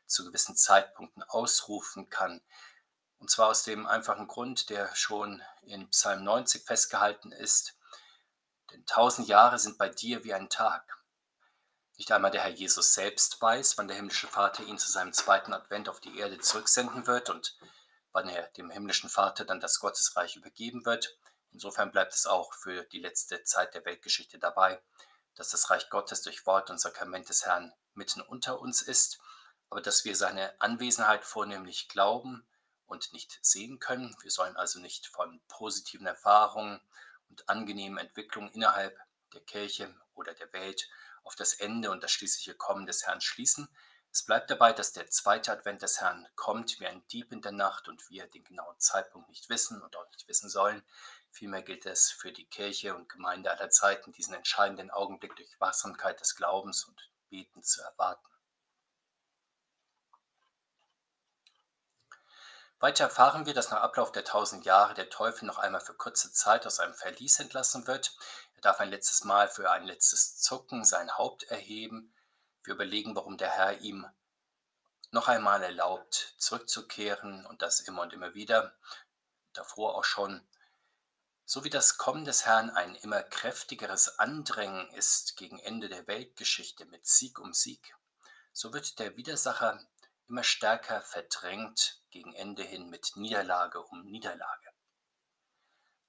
zu 0.06 0.26
gewissen 0.26 0.56
Zeitpunkten 0.56 1.24
ausrufen 1.24 2.10
kann. 2.10 2.42
Und 3.18 3.32
zwar 3.32 3.48
aus 3.48 3.64
dem 3.64 3.88
einfachen 3.88 4.28
Grund, 4.28 4.70
der 4.70 4.96
schon 4.96 5.42
in 5.64 5.90
Psalm 5.90 6.24
90 6.24 6.64
festgehalten 6.66 7.32
ist. 7.32 7.76
Denn 8.72 8.86
tausend 8.86 9.28
Jahre 9.28 9.58
sind 9.58 9.80
bei 9.80 9.90
dir 9.90 10.24
wie 10.24 10.36
ein 10.36 10.50
Tag. 10.50 11.00
Nicht 11.98 12.12
einmal 12.12 12.32
der 12.32 12.44
Herr 12.44 12.52
Jesus 12.52 12.94
selbst 12.94 13.42
weiß, 13.42 13.78
wann 13.78 13.88
der 13.88 13.98
himmlische 13.98 14.28
Vater 14.28 14.64
ihn 14.64 14.78
zu 14.78 14.90
seinem 14.90 15.14
zweiten 15.14 15.52
Advent 15.52 15.90
auf 15.90 16.00
die 16.00 16.18
Erde 16.18 16.38
zurücksenden 16.38 17.08
wird 17.08 17.30
und 17.30 17.58
wann 18.12 18.30
er 18.30 18.48
dem 18.50 18.70
himmlischen 18.70 19.10
Vater 19.10 19.46
dann 19.46 19.60
das 19.60 19.80
Gottesreich 19.80 20.36
übergeben 20.36 20.86
wird. 20.86 21.18
Insofern 21.52 21.92
bleibt 21.92 22.14
es 22.14 22.26
auch 22.26 22.54
für 22.54 22.84
die 22.86 23.00
letzte 23.00 23.44
Zeit 23.44 23.74
der 23.74 23.86
Weltgeschichte 23.86 24.40
dabei, 24.40 24.82
dass 25.36 25.50
das 25.50 25.70
Reich 25.70 25.90
Gottes 25.90 26.22
durch 26.22 26.46
Wort 26.46 26.70
und 26.70 26.80
Sakrament 26.80 27.30
des 27.30 27.46
Herrn 27.46 27.74
mitten 27.94 28.22
unter 28.22 28.60
uns 28.60 28.82
ist, 28.82 29.20
aber 29.70 29.82
dass 29.82 30.06
wir 30.06 30.16
seine 30.16 30.60
Anwesenheit 30.60 31.24
vornehmlich 31.24 31.90
glauben 31.90 32.48
und 32.88 33.14
nicht 33.14 33.40
sehen 33.42 33.80
können. 33.80 34.16
Wir 34.22 34.32
sollen 34.32 34.58
also 34.58 34.80
nicht 34.80 35.08
von 35.08 35.42
positiven 35.48 36.08
Erfahrungen 36.08 36.82
und 37.30 37.48
angenehmen 37.48 37.98
Entwicklungen 38.00 38.52
innerhalb 38.52 38.98
der 39.34 39.42
Kirche 39.42 39.96
oder 40.16 40.34
der 40.34 40.52
Welt 40.54 40.90
auf 41.24 41.36
das 41.36 41.54
Ende 41.54 41.92
und 41.92 42.04
das 42.04 42.12
schließliche 42.12 42.56
Kommen 42.56 42.86
des 42.86 43.06
Herrn 43.06 43.22
schließen, 43.22 43.70
es 44.12 44.24
bleibt 44.24 44.50
dabei, 44.50 44.74
dass 44.74 44.92
der 44.92 45.10
zweite 45.12 45.52
Advent 45.52 45.84
des 45.84 46.02
Herrn 46.02 46.28
kommt 46.36 46.80
wie 46.80 46.88
ein 46.88 47.06
Dieb 47.10 47.32
in 47.32 47.42
der 47.42 47.52
Nacht 47.52 47.88
und 47.88 48.10
wir 48.10 48.26
den 48.28 48.44
genauen 48.44 48.80
Zeitpunkt 48.80 49.30
nicht 49.30 49.50
wissen 49.50 49.82
und 49.82 49.96
auch 49.96 50.10
nicht 50.12 50.28
wissen 50.28 50.50
sollen. 50.50 50.84
Vielmehr 51.30 51.62
gilt 51.62 51.86
es 51.86 52.10
für 52.10 52.32
die 52.32 52.48
Kirche 52.48 52.96
und 52.96 53.08
Gemeinde 53.08 53.52
aller 53.52 53.70
Zeiten, 53.70 54.12
diesen 54.12 54.34
entscheidenden 54.34 54.90
Augenblick 54.90 55.36
durch 55.36 55.60
Wachsamkeit 55.60 56.20
des 56.20 56.36
Glaubens 56.36 56.86
und 56.86 57.12
Beten 57.30 57.62
zu 57.62 57.84
erwarten. 57.84 58.26
Weiter 62.80 63.04
erfahren 63.04 63.46
wir, 63.46 63.54
dass 63.54 63.70
nach 63.70 63.82
Ablauf 63.82 64.12
der 64.12 64.24
tausend 64.24 64.66
Jahre 64.66 64.96
der 64.96 65.10
Teufel 65.10 65.46
noch 65.46 65.60
einmal 65.60 65.82
für 65.82 65.94
kurze 65.94 66.32
Zeit 66.32 66.66
aus 66.66 66.80
einem 66.80 66.96
Verlies 66.96 67.40
entlassen 67.40 67.86
wird. 67.86 68.18
Er 68.56 68.62
darf 68.62 68.80
ein 68.80 68.90
letztes 68.90 69.24
Mal 69.24 69.50
für 69.50 69.70
ein 69.70 69.84
letztes 69.84 70.40
Zucken 70.40 70.84
sein 70.84 71.16
Haupt 71.18 71.44
erheben 71.44 72.12
wir 72.70 72.76
überlegen, 72.76 73.16
warum 73.16 73.38
der 73.38 73.50
Herr 73.50 73.82
ihm 73.82 74.06
noch 75.12 75.28
einmal 75.28 75.62
erlaubt, 75.64 76.36
zurückzukehren 76.38 77.46
und 77.48 77.62
das 77.62 77.80
immer 77.82 78.04
und 78.04 78.14
immer 78.14 78.36
wieder, 78.36 78.78
davor 79.54 79.96
auch 79.96 80.04
schon. 80.04 80.48
So 81.46 81.64
wie 81.64 81.72
das 81.72 81.98
Kommen 81.98 82.26
des 82.26 82.46
Herrn 82.46 82.70
ein 82.70 82.94
immer 82.96 83.24
kräftigeres 83.24 84.20
Andrängen 84.20 84.88
ist 84.92 85.36
gegen 85.36 85.58
Ende 85.58 85.90
der 85.90 86.06
Weltgeschichte 86.06 86.86
mit 86.86 87.08
Sieg 87.08 87.40
um 87.40 87.54
Sieg, 87.54 87.96
so 88.54 88.72
wird 88.72 89.00
der 89.00 89.18
Widersacher 89.18 89.84
immer 90.28 90.44
stärker 90.44 91.02
verdrängt 91.02 92.04
gegen 92.12 92.36
Ende 92.36 92.62
hin 92.62 92.90
mit 92.90 93.16
Niederlage 93.16 93.82
um 93.82 94.06
Niederlage. 94.06 94.70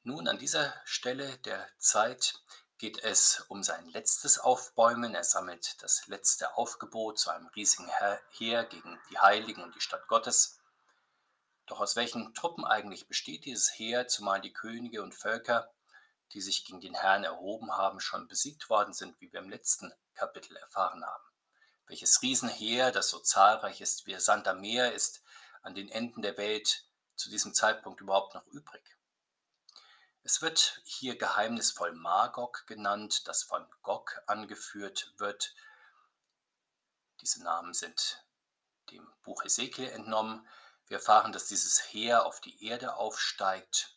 Nun 0.03 0.29
an 0.29 0.39
dieser 0.39 0.75
Stelle 0.85 1.39
der 1.39 1.67
Zeit 1.79 2.35
geht 2.81 3.05
es 3.05 3.45
um 3.49 3.63
sein 3.63 3.87
letztes 3.91 4.39
Aufbäumen. 4.39 5.15
Er 5.15 5.23
sammelt 5.23 5.83
das 5.83 6.07
letzte 6.07 6.57
Aufgebot 6.57 7.19
zu 7.19 7.29
einem 7.29 7.47
riesigen 7.49 7.91
Heer 8.31 8.65
gegen 8.65 8.99
die 9.11 9.19
Heiligen 9.19 9.63
und 9.63 9.75
die 9.75 9.83
Stadt 9.83 10.09
Gottes. 10.09 10.59
Doch 11.67 11.81
aus 11.81 11.95
welchen 11.95 12.33
Truppen 12.33 12.65
eigentlich 12.65 13.07
besteht 13.07 13.45
dieses 13.45 13.71
Heer, 13.79 14.09
zumal 14.09 14.41
die 14.41 14.55
Könige 14.55 15.03
und 15.03 15.15
Völker, 15.15 15.71
die 16.33 16.41
sich 16.41 16.65
gegen 16.65 16.81
den 16.81 16.95
Herrn 16.95 17.23
erhoben 17.23 17.71
haben, 17.77 18.01
schon 18.01 18.27
besiegt 18.29 18.71
worden 18.71 18.95
sind, 18.95 19.21
wie 19.21 19.31
wir 19.31 19.41
im 19.41 19.51
letzten 19.51 19.93
Kapitel 20.15 20.57
erfahren 20.57 21.05
haben? 21.05 21.25
Welches 21.87 22.23
Riesenheer, 22.23 22.93
das 22.93 23.11
so 23.11 23.19
zahlreich 23.19 23.83
ist 23.83 24.07
wie 24.07 24.19
Sand 24.19 24.49
am 24.49 24.63
Meer, 24.63 24.95
ist 24.95 25.23
an 25.61 25.75
den 25.75 25.91
Enden 25.91 26.23
der 26.23 26.39
Welt 26.39 26.87
zu 27.15 27.29
diesem 27.29 27.53
Zeitpunkt 27.53 28.01
überhaupt 28.01 28.35
noch 28.35 28.47
übrig? 28.47 28.97
Es 30.23 30.43
wird 30.43 30.83
hier 30.85 31.17
geheimnisvoll 31.17 31.93
Magog 31.93 32.67
genannt, 32.67 33.27
das 33.27 33.43
von 33.43 33.67
Gog 33.83 34.21
angeführt 34.27 35.15
wird. 35.17 35.55
Diese 37.23 37.43
Namen 37.43 37.73
sind 37.73 38.23
dem 38.91 39.11
Buch 39.23 39.45
Ezekiel 39.45 39.89
entnommen. 39.89 40.47
Wir 40.87 40.99
erfahren, 40.99 41.33
dass 41.33 41.47
dieses 41.47 41.93
Heer 41.93 42.27
auf 42.27 42.41
die 42.41 42.67
Erde 42.67 42.97
aufsteigt. 42.97 43.97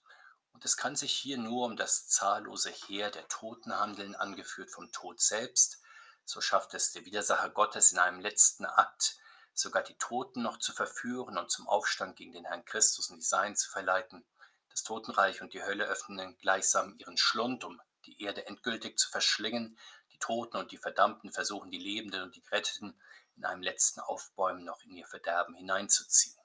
Und 0.54 0.64
es 0.64 0.78
kann 0.78 0.96
sich 0.96 1.12
hier 1.12 1.38
nur 1.38 1.66
um 1.66 1.76
das 1.76 2.08
zahllose 2.08 2.72
Heer 2.72 3.12
der 3.12 3.28
Toten 3.28 3.78
handeln, 3.78 4.16
angeführt 4.16 4.72
vom 4.72 4.92
Tod 4.92 5.20
selbst. 5.20 5.82
So 6.26 6.40
schafft 6.40 6.74
es 6.74 6.94
der 6.94 7.06
Widersacher 7.06 7.50
Gottes 7.50 7.92
in 7.92 8.00
einem 8.00 8.22
letzten 8.22 8.66
Akt, 8.66 9.18
sogar 9.54 9.84
die 9.84 9.98
Toten 9.98 10.42
noch 10.42 10.58
zu 10.60 10.72
verführen 10.72 11.38
und 11.38 11.52
zum 11.52 11.68
Aufstand 11.68 12.16
gegen 12.16 12.32
den 12.32 12.46
Herrn 12.46 12.64
Christus 12.64 13.10
und 13.10 13.18
die 13.18 13.26
Sein 13.26 13.56
zu 13.58 13.70
verleiten. 13.70 14.26
Das 14.74 14.82
Totenreich 14.82 15.44
und 15.44 15.54
die 15.54 15.62
Hölle 15.62 15.86
öffnen 15.86 16.36
gleichsam 16.40 16.96
ihren 16.98 17.16
Schlund, 17.16 17.64
um 17.64 17.80
die 18.08 18.20
Erde 18.24 18.48
endgültig 18.48 18.98
zu 18.98 19.08
verschlingen. 19.08 19.78
Die 20.12 20.18
Toten 20.18 20.58
und 20.58 20.72
die 20.72 20.80
Verdammten 20.80 21.32
versuchen 21.32 21.70
die 21.70 21.78
Lebenden 21.78 22.24
und 22.24 22.36
die 22.36 22.42
Geretteten 22.42 23.00
in 23.36 23.46
einem 23.46 23.62
letzten 23.62 24.00
Aufbäumen 24.00 24.64
noch 24.64 24.82
in 24.82 24.96
ihr 24.96 25.06
Verderben 25.06 25.54
hineinzuziehen. 25.54 26.36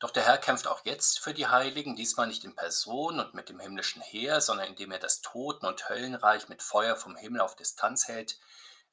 Doch 0.00 0.10
der 0.10 0.24
Herr 0.24 0.38
kämpft 0.38 0.66
auch 0.66 0.84
jetzt 0.84 1.20
für 1.20 1.32
die 1.32 1.46
Heiligen, 1.46 1.94
diesmal 1.94 2.26
nicht 2.26 2.42
in 2.42 2.56
Person 2.56 3.20
und 3.20 3.34
mit 3.34 3.48
dem 3.48 3.60
himmlischen 3.60 4.02
Heer, 4.02 4.40
sondern 4.40 4.66
indem 4.66 4.90
er 4.90 4.98
das 4.98 5.20
Toten- 5.20 5.66
und 5.66 5.88
Höllenreich 5.88 6.48
mit 6.48 6.60
Feuer 6.60 6.96
vom 6.96 7.14
Himmel 7.14 7.40
auf 7.40 7.54
Distanz 7.54 8.08
hält, 8.08 8.40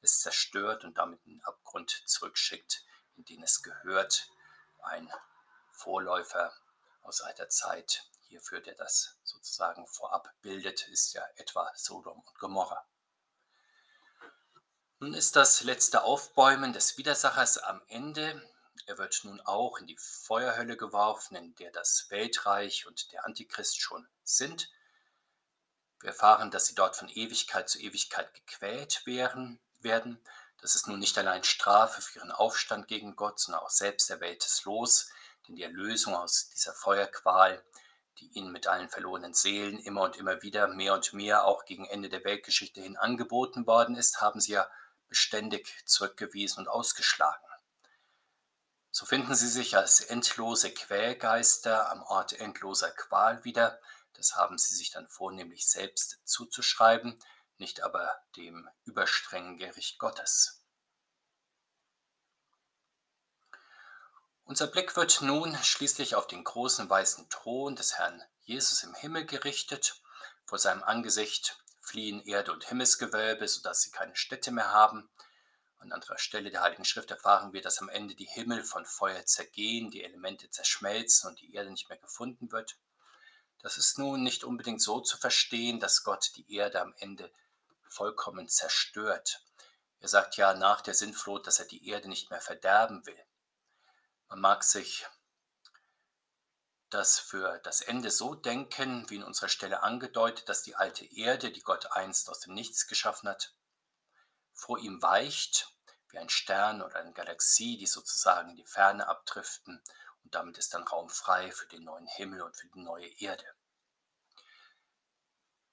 es 0.02 0.20
zerstört 0.20 0.84
und 0.84 0.98
damit 0.98 1.20
in 1.26 1.32
den 1.32 1.44
Abgrund 1.44 1.90
zurückschickt, 2.06 2.84
in 3.16 3.24
den 3.24 3.42
es 3.42 3.60
gehört, 3.60 4.30
ein 4.84 5.12
Vorläufer 5.80 6.52
aus 7.02 7.22
alter 7.22 7.48
Zeit 7.48 8.06
hierfür, 8.28 8.60
der 8.60 8.74
das 8.74 9.16
sozusagen 9.24 9.86
vorab 9.86 10.28
bildet, 10.42 10.86
ist 10.88 11.14
ja 11.14 11.26
etwa 11.36 11.72
Sodom 11.74 12.20
und 12.20 12.38
Gomorra. 12.38 12.86
Nun 14.98 15.14
ist 15.14 15.36
das 15.36 15.62
letzte 15.62 16.02
Aufbäumen 16.02 16.74
des 16.74 16.98
Widersachers 16.98 17.56
am 17.56 17.80
Ende. 17.88 18.46
Er 18.84 18.98
wird 18.98 19.20
nun 19.24 19.40
auch 19.40 19.78
in 19.78 19.86
die 19.86 19.96
Feuerhölle 19.96 20.76
geworfen, 20.76 21.36
in 21.36 21.54
der 21.54 21.72
das 21.72 22.10
Weltreich 22.10 22.86
und 22.86 23.10
der 23.12 23.24
Antichrist 23.24 23.80
schon 23.80 24.06
sind. 24.22 24.70
Wir 26.00 26.10
erfahren, 26.10 26.50
dass 26.50 26.66
sie 26.66 26.74
dort 26.74 26.96
von 26.96 27.08
Ewigkeit 27.08 27.70
zu 27.70 27.80
Ewigkeit 27.80 28.34
gequält 28.34 29.06
werden. 29.06 30.22
Das 30.60 30.74
ist 30.74 30.86
nun 30.86 30.98
nicht 30.98 31.16
allein 31.16 31.44
Strafe 31.44 32.02
für 32.02 32.18
ihren 32.18 32.32
Aufstand 32.32 32.86
gegen 32.86 33.16
Gott, 33.16 33.40
sondern 33.40 33.62
auch 33.62 33.70
selbst 33.70 34.10
erwähltes 34.10 34.64
Los, 34.64 35.10
denn 35.50 35.56
die 35.56 35.64
Erlösung 35.64 36.14
aus 36.14 36.48
dieser 36.50 36.72
Feuerqual, 36.72 37.62
die 38.18 38.28
ihnen 38.34 38.52
mit 38.52 38.68
allen 38.68 38.88
verlorenen 38.88 39.34
Seelen 39.34 39.78
immer 39.78 40.02
und 40.02 40.16
immer 40.16 40.42
wieder 40.42 40.68
mehr 40.68 40.94
und 40.94 41.12
mehr 41.12 41.44
auch 41.44 41.64
gegen 41.64 41.86
Ende 41.86 42.08
der 42.08 42.24
Weltgeschichte 42.24 42.80
hin 42.80 42.96
angeboten 42.96 43.66
worden 43.66 43.96
ist, 43.96 44.20
haben 44.20 44.40
sie 44.40 44.52
ja 44.52 44.70
beständig 45.08 45.82
zurückgewiesen 45.86 46.60
und 46.60 46.68
ausgeschlagen. 46.68 47.44
So 48.92 49.06
finden 49.06 49.34
sie 49.34 49.48
sich 49.48 49.76
als 49.76 50.00
endlose 50.00 50.72
Quälgeister 50.72 51.90
am 51.90 52.02
Ort 52.02 52.32
endloser 52.32 52.90
Qual 52.90 53.44
wieder. 53.44 53.80
Das 54.14 54.36
haben 54.36 54.58
sie 54.58 54.74
sich 54.74 54.90
dann 54.90 55.08
vornehmlich 55.08 55.68
selbst 55.68 56.20
zuzuschreiben, 56.24 57.18
nicht 57.56 57.82
aber 57.82 58.20
dem 58.36 58.68
überstrengen 58.84 59.58
Gericht 59.58 59.98
Gottes. 59.98 60.59
Unser 64.50 64.66
Blick 64.66 64.96
wird 64.96 65.22
nun 65.22 65.56
schließlich 65.62 66.16
auf 66.16 66.26
den 66.26 66.42
großen 66.42 66.90
weißen 66.90 67.28
Thron 67.30 67.76
des 67.76 67.98
Herrn 67.98 68.20
Jesus 68.40 68.82
im 68.82 68.94
Himmel 68.94 69.24
gerichtet. 69.24 70.02
Vor 70.44 70.58
seinem 70.58 70.82
Angesicht 70.82 71.62
fliehen 71.80 72.20
Erde 72.26 72.52
und 72.52 72.64
Himmelsgewölbe, 72.64 73.46
sodass 73.46 73.82
sie 73.82 73.92
keine 73.92 74.16
Städte 74.16 74.50
mehr 74.50 74.72
haben. 74.72 75.08
An 75.78 75.92
anderer 75.92 76.18
Stelle 76.18 76.50
der 76.50 76.62
Heiligen 76.62 76.84
Schrift 76.84 77.12
erfahren 77.12 77.52
wir, 77.52 77.62
dass 77.62 77.78
am 77.78 77.88
Ende 77.88 78.16
die 78.16 78.24
Himmel 78.24 78.64
von 78.64 78.84
Feuer 78.84 79.24
zergehen, 79.24 79.92
die 79.92 80.02
Elemente 80.02 80.50
zerschmelzen 80.50 81.30
und 81.30 81.40
die 81.40 81.54
Erde 81.54 81.70
nicht 81.70 81.88
mehr 81.88 81.98
gefunden 81.98 82.50
wird. 82.50 82.76
Das 83.60 83.78
ist 83.78 84.00
nun 84.00 84.24
nicht 84.24 84.42
unbedingt 84.42 84.82
so 84.82 85.00
zu 85.00 85.16
verstehen, 85.16 85.78
dass 85.78 86.02
Gott 86.02 86.32
die 86.34 86.52
Erde 86.52 86.80
am 86.80 86.92
Ende 86.98 87.30
vollkommen 87.86 88.48
zerstört. 88.48 89.44
Er 90.00 90.08
sagt 90.08 90.36
ja 90.36 90.54
nach 90.54 90.80
der 90.80 90.94
Sintflut, 90.94 91.46
dass 91.46 91.60
er 91.60 91.66
die 91.66 91.86
Erde 91.88 92.08
nicht 92.08 92.32
mehr 92.32 92.40
verderben 92.40 93.06
will. 93.06 93.24
Man 94.30 94.40
mag 94.40 94.62
sich 94.62 95.06
das 96.88 97.18
für 97.18 97.58
das 97.58 97.80
Ende 97.80 98.10
so 98.12 98.34
denken, 98.34 99.10
wie 99.10 99.16
in 99.16 99.24
unserer 99.24 99.48
Stelle 99.48 99.82
angedeutet, 99.82 100.48
dass 100.48 100.62
die 100.62 100.76
alte 100.76 101.04
Erde, 101.04 101.50
die 101.50 101.62
Gott 101.62 101.90
einst 101.92 102.30
aus 102.30 102.38
dem 102.40 102.54
Nichts 102.54 102.86
geschaffen 102.86 103.28
hat, 103.28 103.54
vor 104.52 104.78
ihm 104.78 105.02
weicht, 105.02 105.68
wie 106.10 106.18
ein 106.18 106.28
Stern 106.28 106.80
oder 106.80 106.96
eine 107.00 107.12
Galaxie, 107.12 107.76
die 107.76 107.86
sozusagen 107.86 108.50
in 108.50 108.56
die 108.56 108.64
Ferne 108.64 109.08
abdriften 109.08 109.82
und 110.22 110.34
damit 110.34 110.58
ist 110.58 110.74
dann 110.74 110.86
Raum 110.86 111.10
frei 111.10 111.50
für 111.50 111.66
den 111.66 111.82
neuen 111.82 112.06
Himmel 112.06 112.42
und 112.42 112.56
für 112.56 112.68
die 112.68 112.80
neue 112.80 113.08
Erde. 113.20 113.44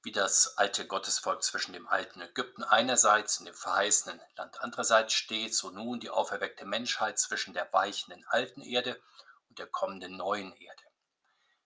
Wie 0.03 0.11
das 0.11 0.57
alte 0.57 0.87
Gottesvolk 0.87 1.43
zwischen 1.43 1.73
dem 1.73 1.87
alten 1.87 2.21
Ägypten 2.21 2.63
einerseits 2.63 3.39
und 3.39 3.45
dem 3.45 3.55
verheißenen 3.55 4.21
Land 4.35 4.61
andererseits 4.61 5.13
steht, 5.13 5.55
so 5.55 5.69
nun 5.69 5.99
die 5.99 6.09
auferweckte 6.09 6.65
Menschheit 6.65 7.19
zwischen 7.19 7.53
der 7.53 7.71
weichenden 7.73 8.23
alten 8.29 8.61
Erde 8.61 9.01
und 9.49 9.59
der 9.59 9.67
kommenden 9.67 10.17
neuen 10.17 10.53
Erde. 10.53 10.83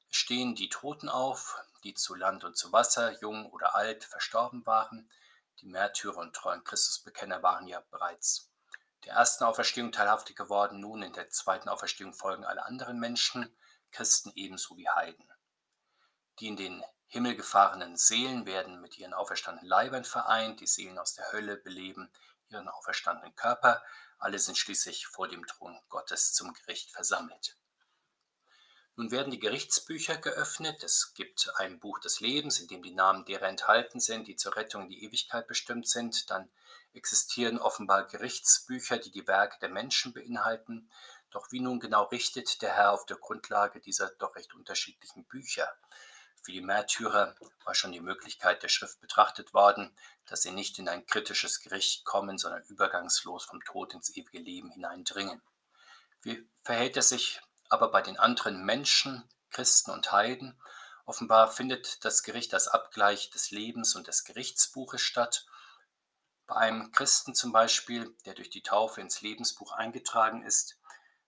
Es 0.09 0.17
stehen 0.17 0.55
die 0.55 0.69
Toten 0.69 1.09
auf, 1.09 1.57
die 1.83 1.93
zu 1.93 2.15
Land 2.15 2.43
und 2.43 2.57
zu 2.57 2.71
Wasser, 2.71 3.19
jung 3.21 3.49
oder 3.51 3.75
alt, 3.75 4.03
verstorben 4.03 4.65
waren. 4.65 5.09
Die 5.59 5.67
Märtyrer 5.67 6.17
und 6.17 6.35
treuen 6.35 6.63
Christusbekenner 6.63 7.43
waren 7.43 7.67
ja 7.67 7.83
bereits 7.91 8.51
der 9.05 9.13
ersten 9.13 9.43
Auferstehung 9.43 9.91
teilhaftig 9.91 10.35
geworden. 10.35 10.79
Nun 10.79 11.01
in 11.01 11.13
der 11.13 11.29
zweiten 11.29 11.69
Auferstehung 11.69 12.13
folgen 12.13 12.45
alle 12.45 12.65
anderen 12.65 12.99
Menschen, 12.99 13.55
Christen 13.91 14.31
ebenso 14.35 14.77
wie 14.77 14.89
Heiden. 14.89 15.27
Die 16.39 16.47
in 16.47 16.55
den 16.55 16.83
Himmel 17.11 17.35
gefahrenen 17.35 17.97
Seelen 17.97 18.45
werden 18.45 18.79
mit 18.79 18.97
ihren 18.97 19.13
auferstandenen 19.13 19.67
Leibern 19.67 20.05
vereint, 20.05 20.61
die 20.61 20.67
Seelen 20.67 20.97
aus 20.97 21.13
der 21.13 21.29
Hölle 21.33 21.57
beleben 21.57 22.09
ihren 22.47 22.69
auferstandenen 22.69 23.35
Körper, 23.35 23.83
alle 24.17 24.39
sind 24.39 24.57
schließlich 24.57 25.07
vor 25.07 25.27
dem 25.27 25.45
Thron 25.45 25.77
Gottes 25.89 26.31
zum 26.31 26.53
Gericht 26.53 26.89
versammelt. 26.89 27.57
Nun 28.95 29.11
werden 29.11 29.31
die 29.31 29.39
Gerichtsbücher 29.39 30.15
geöffnet. 30.15 30.83
Es 30.83 31.13
gibt 31.13 31.51
ein 31.55 31.79
Buch 31.79 31.99
des 31.99 32.21
Lebens, 32.21 32.59
in 32.59 32.67
dem 32.67 32.81
die 32.81 32.93
Namen 32.93 33.25
derer 33.25 33.47
enthalten 33.47 33.99
sind, 33.99 34.27
die 34.27 34.37
zur 34.37 34.55
Rettung 34.55 34.83
in 34.83 34.89
die 34.89 35.03
Ewigkeit 35.03 35.47
bestimmt 35.47 35.89
sind. 35.89 36.29
Dann 36.29 36.49
existieren 36.93 37.59
offenbar 37.59 38.05
Gerichtsbücher, 38.07 38.99
die 38.99 39.11
die 39.11 39.27
Werke 39.27 39.57
der 39.59 39.69
Menschen 39.69 40.13
beinhalten. 40.13 40.89
Doch 41.29 41.51
wie 41.51 41.59
nun 41.59 41.79
genau 41.79 42.03
richtet 42.03 42.61
der 42.61 42.73
Herr 42.73 42.91
auf 42.91 43.05
der 43.05 43.17
Grundlage 43.17 43.81
dieser 43.81 44.11
doch 44.11 44.35
recht 44.35 44.53
unterschiedlichen 44.53 45.25
Bücher? 45.25 45.67
Für 46.43 46.51
die 46.51 46.61
Märtyrer 46.61 47.35
war 47.65 47.75
schon 47.75 47.91
die 47.91 47.99
Möglichkeit 47.99 48.63
der 48.63 48.69
Schrift 48.69 48.99
betrachtet 48.99 49.53
worden, 49.53 49.95
dass 50.25 50.41
sie 50.41 50.51
nicht 50.51 50.79
in 50.79 50.89
ein 50.89 51.05
kritisches 51.05 51.59
Gericht 51.59 52.03
kommen, 52.03 52.39
sondern 52.39 52.63
übergangslos 52.63 53.45
vom 53.45 53.63
Tod 53.63 53.93
ins 53.93 54.15
ewige 54.15 54.39
Leben 54.39 54.71
hineindringen. 54.71 55.41
Wie 56.23 56.49
verhält 56.63 56.97
es 56.97 57.09
sich 57.09 57.41
aber 57.69 57.91
bei 57.91 58.01
den 58.01 58.17
anderen 58.17 58.65
Menschen, 58.65 59.29
Christen 59.51 59.91
und 59.91 60.11
Heiden? 60.11 60.59
Offenbar 61.05 61.51
findet 61.51 62.03
das 62.05 62.23
Gericht 62.23 62.53
als 62.55 62.67
Abgleich 62.67 63.29
des 63.29 63.51
Lebens 63.51 63.95
und 63.95 64.07
des 64.07 64.23
Gerichtsbuches 64.23 65.01
statt. 65.01 65.45
Bei 66.47 66.55
einem 66.55 66.91
Christen 66.91 67.35
zum 67.35 67.51
Beispiel, 67.51 68.15
der 68.25 68.33
durch 68.33 68.49
die 68.49 68.63
Taufe 68.63 68.99
ins 68.99 69.21
Lebensbuch 69.21 69.73
eingetragen 69.73 70.43
ist, 70.43 70.79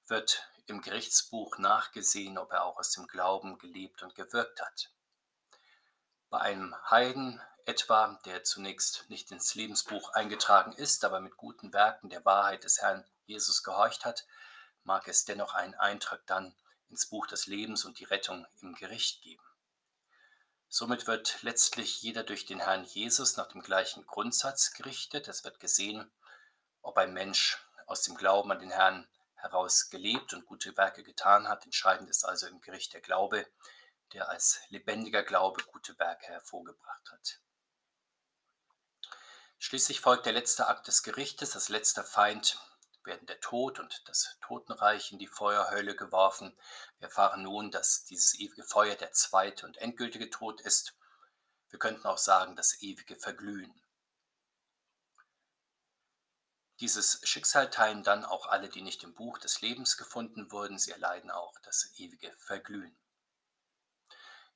wird 0.08 0.48
im 0.66 0.82
Gerichtsbuch 0.82 1.58
nachgesehen, 1.60 2.38
ob 2.38 2.52
er 2.52 2.64
auch 2.66 2.78
aus 2.78 2.92
dem 2.92 3.08
Glauben 3.08 3.58
gelebt 3.60 4.02
und 4.02 4.16
gewirkt 4.16 4.62
hat. 4.62 4.92
Bei 6.34 6.42
einem 6.42 6.76
Heiden 6.90 7.40
etwa, 7.66 8.20
der 8.26 8.44
zunächst 8.44 9.08
nicht 9.08 9.30
ins 9.30 9.54
Lebensbuch 9.54 10.14
eingetragen 10.14 10.74
ist, 10.74 11.06
aber 11.06 11.20
mit 11.20 11.38
guten 11.38 11.74
Werken 11.74 12.10
der 12.10 12.26
Wahrheit 12.26 12.64
des 12.64 12.82
Herrn 12.82 13.06
Jesus 13.28 13.62
gehorcht 13.62 14.04
hat, 14.04 14.26
mag 14.84 15.08
es 15.08 15.26
dennoch 15.26 15.54
einen 15.54 15.76
Eintrag 15.76 16.26
dann 16.26 16.56
ins 16.90 17.06
Buch 17.06 17.28
des 17.28 17.46
Lebens 17.46 17.86
und 17.86 18.00
die 18.00 18.06
Rettung 18.06 18.48
im 18.62 18.74
Gericht 18.74 19.22
geben. 19.22 19.44
Somit 20.70 21.06
wird 21.06 21.44
letztlich 21.44 22.02
jeder 22.02 22.24
durch 22.24 22.48
den 22.48 22.62
Herrn 22.62 22.84
Jesus 22.84 23.38
nach 23.38 23.50
dem 23.50 23.62
gleichen 23.62 24.04
Grundsatz 24.08 24.74
gerichtet. 24.74 25.28
Es 25.28 25.44
wird 25.44 25.60
gesehen, 25.60 26.12
ob 26.82 26.98
ein 26.98 27.14
Mensch 27.14 27.64
aus 27.86 28.02
dem 28.02 28.16
Glauben 28.16 28.52
an 28.52 28.58
den 28.58 28.72
Herrn 28.72 29.08
heraus 29.36 29.92
gelebt 29.92 30.34
und 30.34 30.48
gute 30.48 30.76
Werke 30.78 31.04
getan 31.04 31.48
hat. 31.48 31.64
Entscheidend 31.66 32.10
ist 32.10 32.24
also 32.24 32.48
im 32.48 32.60
Gericht 32.60 32.92
der 32.96 33.02
Glaube, 33.02 33.46
der 34.14 34.30
als 34.30 34.60
lebendiger 34.70 35.24
Glaube 35.24 35.64
gute 35.64 35.98
Werke 36.00 36.28
hervorgebracht 36.28 37.12
hat. 37.12 37.40
Schließlich 39.60 40.02
folgt 40.02 40.26
der 40.26 40.34
letzte 40.34 40.68
Akt 40.68 40.88
des 40.88 41.04
Gerichtes. 41.04 41.56
Als 41.56 41.70
letzter 41.70 42.04
Feind 42.04 42.60
werden 43.06 43.26
der 43.28 43.40
Tod 43.40 43.80
und 43.80 44.08
das 44.08 44.38
Totenreich 44.42 45.12
in 45.12 45.20
die 45.20 45.28
Feuerhölle 45.28 45.96
geworfen. 45.96 46.58
Wir 47.00 47.08
erfahren 47.08 47.44
nun, 47.44 47.72
dass 47.72 48.04
dieses 48.06 48.38
ewige 48.40 48.64
Feuer 48.64 48.96
der 48.96 49.14
zweite 49.14 49.66
und 49.66 49.78
endgültige 49.78 50.30
Tod 50.30 50.62
ist. 50.62 50.96
Wir 51.70 51.80
könnten 51.80 52.06
auch 52.06 52.18
sagen, 52.18 52.56
das 52.56 52.82
ewige 52.82 53.16
Verglühen. 53.16 53.74
Dieses 56.80 57.22
Schicksal 57.24 57.70
teilen 57.70 58.04
dann 58.04 58.26
auch 58.26 58.48
alle, 58.48 58.68
die 58.68 58.82
nicht 58.82 59.04
im 59.04 59.14
Buch 59.14 59.38
des 59.38 59.62
Lebens 59.62 59.96
gefunden 59.96 60.52
wurden. 60.52 60.78
Sie 60.78 60.92
erleiden 60.92 61.32
auch 61.32 61.58
das 61.62 61.92
ewige 61.98 62.32
Verglühen. 62.38 62.98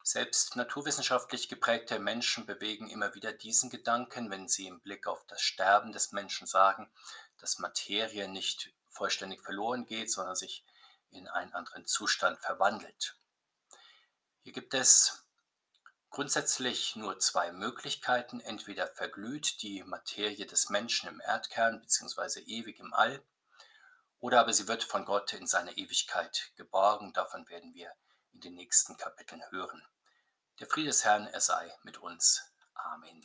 Selbst 0.09 0.55
naturwissenschaftlich 0.55 1.49
geprägte 1.49 1.99
Menschen 1.99 2.45
bewegen 2.45 2.89
immer 2.89 3.13
wieder 3.13 3.33
diesen 3.33 3.69
Gedanken, 3.69 4.31
wenn 4.31 4.47
sie 4.47 4.67
im 4.67 4.79
Blick 4.79 5.05
auf 5.05 5.25
das 5.27 5.41
Sterben 5.41 5.91
des 5.91 6.13
Menschen 6.13 6.47
sagen, 6.47 6.89
dass 7.39 7.59
Materie 7.59 8.29
nicht 8.29 8.71
vollständig 8.87 9.41
verloren 9.41 9.85
geht, 9.85 10.09
sondern 10.09 10.37
sich 10.37 10.63
in 11.09 11.27
einen 11.27 11.53
anderen 11.53 11.85
Zustand 11.85 12.39
verwandelt. 12.39 13.17
Hier 14.43 14.53
gibt 14.53 14.73
es 14.73 15.25
grundsätzlich 16.09 16.95
nur 16.95 17.19
zwei 17.19 17.51
Möglichkeiten. 17.51 18.39
Entweder 18.39 18.87
verglüht 18.87 19.61
die 19.61 19.83
Materie 19.83 20.45
des 20.45 20.69
Menschen 20.69 21.09
im 21.09 21.19
Erdkern 21.19 21.81
bzw. 21.81 22.39
ewig 22.43 22.79
im 22.79 22.93
All, 22.93 23.21
oder 24.21 24.39
aber 24.39 24.53
sie 24.53 24.69
wird 24.69 24.85
von 24.85 25.03
Gott 25.03 25.33
in 25.33 25.47
seine 25.47 25.75
Ewigkeit 25.75 26.53
geborgen. 26.55 27.11
Davon 27.11 27.45
werden 27.49 27.73
wir 27.73 27.91
in 28.31 28.39
den 28.39 28.55
nächsten 28.55 28.95
Kapiteln 28.95 29.43
hören. 29.51 29.83
Der 30.59 30.67
Friede 30.67 30.87
des 30.87 31.05
Herrn, 31.05 31.27
er 31.27 31.39
sei 31.39 31.71
mit 31.83 31.99
uns. 31.99 32.41
Amen. 32.73 33.23